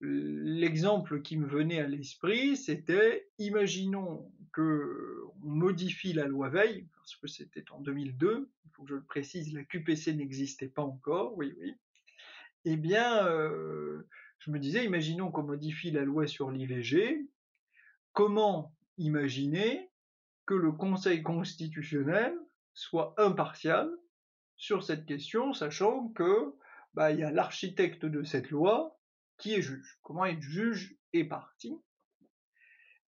l'exemple 0.00 1.22
qui 1.22 1.36
me 1.36 1.46
venait 1.46 1.80
à 1.80 1.86
l'esprit, 1.86 2.56
c'était, 2.56 3.28
imaginons 3.38 4.30
que 4.52 5.22
on 5.42 5.48
modifie 5.48 6.12
la 6.12 6.26
loi 6.26 6.48
Veil, 6.48 6.86
parce 6.96 7.16
que 7.16 7.26
c'était 7.26 7.70
en 7.70 7.80
2002, 7.80 8.50
il 8.64 8.70
faut 8.72 8.82
que 8.84 8.90
je 8.90 8.94
le 8.94 9.02
précise, 9.02 9.52
la 9.52 9.64
QPC 9.64 10.14
n'existait 10.14 10.68
pas 10.68 10.82
encore, 10.82 11.36
oui, 11.36 11.54
oui, 11.60 11.74
eh 12.68 12.76
bien, 12.76 13.24
euh, 13.28 14.08
je 14.40 14.50
me 14.50 14.58
disais, 14.58 14.84
imaginons 14.84 15.30
qu'on 15.30 15.44
modifie 15.44 15.92
la 15.92 16.04
loi 16.04 16.26
sur 16.26 16.50
l'IVG, 16.50 17.24
comment 18.12 18.74
imaginer 18.98 19.88
que 20.46 20.54
le 20.54 20.72
Conseil 20.72 21.22
constitutionnel 21.22 22.36
soit 22.74 23.14
impartial 23.18 23.88
sur 24.56 24.82
cette 24.82 25.06
question, 25.06 25.52
sachant 25.52 26.08
que 26.08 26.56
bah, 26.94 27.12
y 27.12 27.22
a 27.22 27.30
l'architecte 27.30 28.04
de 28.04 28.24
cette 28.24 28.50
loi 28.50 28.98
qui 29.38 29.54
est 29.54 29.62
juge. 29.62 30.00
Comment 30.02 30.26
être 30.26 30.40
juge 30.40 30.96
et 31.12 31.24
parti? 31.24 31.78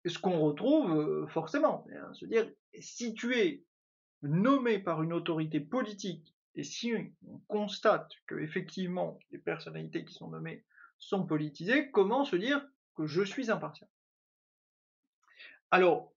Ce 0.05 0.19
qu'on 0.19 0.39
retrouve 0.39 0.91
euh, 0.95 1.25
forcément, 1.27 1.87
hein, 1.91 2.13
se 2.13 2.25
dire 2.25 2.47
si 2.79 3.15
tu 3.15 3.35
es 3.35 3.65
nommé 4.21 4.77
par 4.77 5.01
une 5.01 5.13
autorité 5.13 5.59
politique 5.59 6.36
et 6.57 6.63
si 6.63 6.91
on 7.27 7.37
constate 7.47 8.11
que 8.25 8.35
effectivement 8.35 9.19
les 9.31 9.37
personnalités 9.37 10.03
qui 10.03 10.13
sont 10.15 10.29
nommées 10.29 10.65
sont 10.97 11.25
politisées, 11.25 11.91
comment 11.91 12.25
se 12.25 12.35
dire 12.35 12.67
que 12.95 13.05
je 13.05 13.21
suis 13.21 13.51
impartial? 13.51 13.87
Alors, 15.69 16.11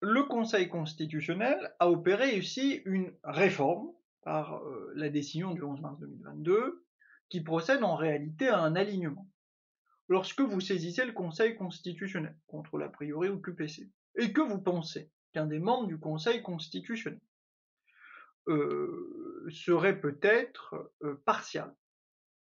le 0.00 0.22
Conseil 0.22 0.68
constitutionnel 0.68 1.74
a 1.80 1.90
opéré 1.90 2.38
ici 2.38 2.80
une 2.86 3.12
réforme 3.24 3.92
par 4.22 4.56
euh, 4.56 4.92
la 4.94 5.10
décision 5.10 5.52
du 5.52 5.62
11 5.62 5.80
mars 5.82 5.98
2022 6.00 6.86
qui 7.28 7.42
procède 7.42 7.82
en 7.82 7.94
réalité 7.94 8.48
à 8.48 8.60
un 8.60 8.74
alignement. 8.74 9.28
Lorsque 10.08 10.40
vous 10.40 10.60
saisissez 10.60 11.04
le 11.04 11.12
Conseil 11.12 11.56
constitutionnel 11.56 12.34
contre 12.46 12.78
l'a 12.78 12.88
priori 12.88 13.28
ou 13.28 13.38
QPC 13.38 13.90
et 14.16 14.32
que 14.32 14.40
vous 14.40 14.62
pensez 14.62 15.10
qu'un 15.34 15.46
des 15.46 15.58
membres 15.58 15.88
du 15.88 15.98
Conseil 15.98 16.40
constitutionnel 16.40 17.20
serait 19.50 20.00
peut-être 20.00 20.92
euh, 21.02 21.14
partial. 21.24 21.74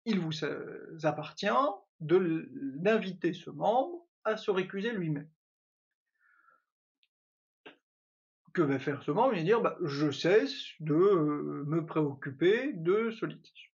Il 0.05 0.21
vous 0.21 0.33
appartient 1.05 1.47
d'inviter 2.01 3.33
ce 3.33 3.51
membre 3.51 4.07
à 4.25 4.37
se 4.37 4.51
récuser 4.51 4.93
lui-même. 4.93 5.29
Que 8.53 8.63
va 8.63 8.79
faire 8.79 9.03
ce 9.03 9.11
membre? 9.11 9.35
Il 9.35 9.41
va 9.41 9.45
dire 9.45 9.61
bah, 9.61 9.79
je 9.85 10.11
cesse 10.11 10.57
de 10.81 10.95
euh, 10.95 11.65
me 11.67 11.85
préoccuper 11.85 12.73
de 12.73 13.11
ce 13.11 13.27
litige. 13.27 13.75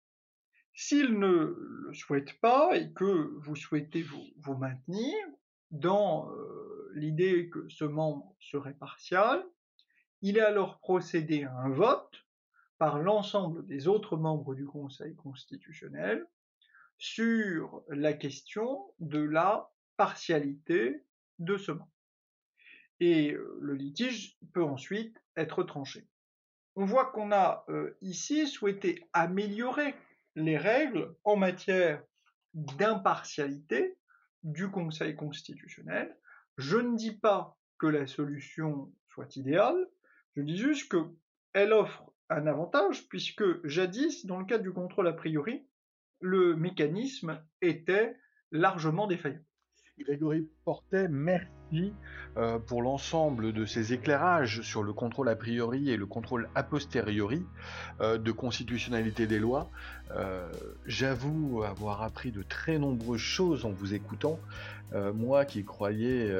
S'il 0.73 1.17
ne 1.17 1.55
le 1.87 1.93
souhaite 1.93 2.39
pas 2.41 2.75
et 2.75 2.91
que 2.91 3.33
vous 3.45 3.55
souhaitez 3.55 4.01
vous, 4.01 4.57
maintenir 4.57 5.13
dans 5.71 6.29
l'idée 6.93 7.49
que 7.49 7.69
ce 7.69 7.85
membre 7.85 8.35
serait 8.41 8.73
partial, 8.73 9.45
il 10.27 10.39
est 10.39 10.41
alors 10.41 10.79
procédé 10.79 11.43
à 11.43 11.53
un 11.53 11.69
vote 11.69 12.25
par 12.79 12.97
l'ensemble 12.97 13.63
des 13.67 13.87
autres 13.87 14.17
membres 14.17 14.55
du 14.55 14.65
Conseil 14.65 15.15
constitutionnel 15.15 16.25
sur 16.97 17.83
la 17.89 18.11
question 18.11 18.91
de 18.97 19.19
la 19.19 19.71
partialité 19.97 21.05
de 21.37 21.57
ce 21.57 21.73
membre. 21.73 21.91
Et 22.99 23.33
euh, 23.33 23.59
le 23.61 23.75
litige 23.75 24.39
peut 24.51 24.63
ensuite 24.63 25.21
être 25.37 25.61
tranché. 25.61 26.07
On 26.75 26.85
voit 26.85 27.11
qu'on 27.11 27.31
a 27.31 27.63
euh, 27.69 27.95
ici 28.01 28.47
souhaité 28.47 29.07
améliorer 29.13 29.93
les 30.35 30.57
règles 30.57 31.15
en 31.23 31.35
matière 31.35 32.03
d'impartialité 32.55 33.95
du 34.41 34.71
Conseil 34.71 35.15
constitutionnel. 35.15 36.17
Je 36.57 36.77
ne 36.77 36.97
dis 36.97 37.15
pas 37.15 37.59
que 37.77 37.85
la 37.85 38.07
solution 38.07 38.91
soit 39.07 39.35
idéale, 39.35 39.87
je 40.35 40.41
dis 40.41 40.57
juste 40.57 40.91
qu'elle 40.91 41.73
offre 41.73 42.11
un 42.29 42.47
avantage, 42.47 43.07
puisque 43.07 43.43
jadis, 43.65 44.25
dans 44.25 44.39
le 44.39 44.45
cadre 44.45 44.63
du 44.63 44.73
contrôle 44.73 45.07
a 45.07 45.13
priori, 45.13 45.67
le 46.19 46.55
mécanisme 46.55 47.41
était 47.61 48.17
largement 48.51 49.07
défaillant. 49.07 49.41
Grégory 49.97 50.49
Portet, 50.65 51.07
merci 51.07 51.93
euh, 52.35 52.59
pour 52.59 52.81
l'ensemble 52.81 53.53
de 53.53 53.65
ces 53.65 53.93
éclairages 53.93 54.61
sur 54.61 54.83
le 54.83 54.91
contrôle 54.91 55.29
a 55.29 55.37
priori 55.37 55.89
et 55.89 55.95
le 55.95 56.05
contrôle 56.05 56.49
a 56.53 56.63
posteriori 56.63 57.45
euh, 58.01 58.17
de 58.17 58.31
constitutionnalité 58.33 59.25
des 59.25 59.39
lois. 59.39 59.69
Euh, 60.11 60.51
j'avoue 60.85 61.63
avoir 61.63 62.01
appris 62.01 62.31
de 62.31 62.43
très 62.43 62.77
nombreuses 62.77 63.21
choses 63.21 63.65
en 63.65 63.71
vous 63.71 63.93
écoutant. 63.93 64.39
moi 65.13 65.45
qui 65.45 65.63
croyais 65.63 66.31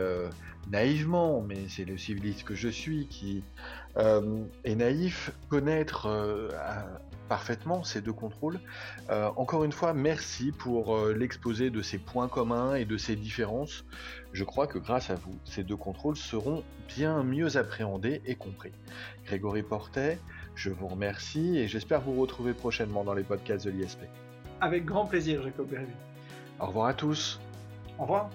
naïvement, 0.69 1.41
mais 1.41 1.67
c'est 1.67 1.85
le 1.85 1.97
civiliste 1.97 2.43
que 2.43 2.55
je 2.55 2.69
suis 2.69 3.07
qui 3.07 3.43
est 3.97 4.75
naïf, 4.75 5.31
connaître 5.49 6.07
parfaitement 7.27 7.83
ces 7.83 8.01
deux 8.01 8.13
contrôles. 8.13 8.59
Euh, 9.09 9.29
encore 9.35 9.63
une 9.63 9.71
fois, 9.71 9.93
merci 9.93 10.51
pour 10.51 10.95
euh, 10.95 11.13
l'exposé 11.13 11.69
de 11.69 11.81
ces 11.81 11.97
points 11.97 12.27
communs 12.27 12.75
et 12.75 12.85
de 12.85 12.97
ces 12.97 13.15
différences. 13.15 13.85
Je 14.33 14.43
crois 14.43 14.67
que 14.67 14.77
grâce 14.77 15.09
à 15.09 15.15
vous, 15.15 15.37
ces 15.43 15.63
deux 15.63 15.75
contrôles 15.75 16.17
seront 16.17 16.63
bien 16.95 17.23
mieux 17.23 17.57
appréhendés 17.57 18.21
et 18.25 18.35
compris. 18.35 18.71
Grégory 19.25 19.63
Portet, 19.63 20.19
je 20.55 20.69
vous 20.69 20.87
remercie 20.87 21.57
et 21.57 21.67
j'espère 21.67 22.01
vous 22.01 22.19
retrouver 22.19 22.53
prochainement 22.53 23.03
dans 23.03 23.13
les 23.13 23.23
podcasts 23.23 23.65
de 23.65 23.71
l'ISP. 23.71 24.01
Avec 24.61 24.85
grand 24.85 25.05
plaisir, 25.05 25.43
Jacob 25.43 25.67
Au 26.59 26.67
revoir 26.67 26.87
à 26.87 26.93
tous. 26.93 27.39
Au 27.97 28.03
revoir. 28.03 28.29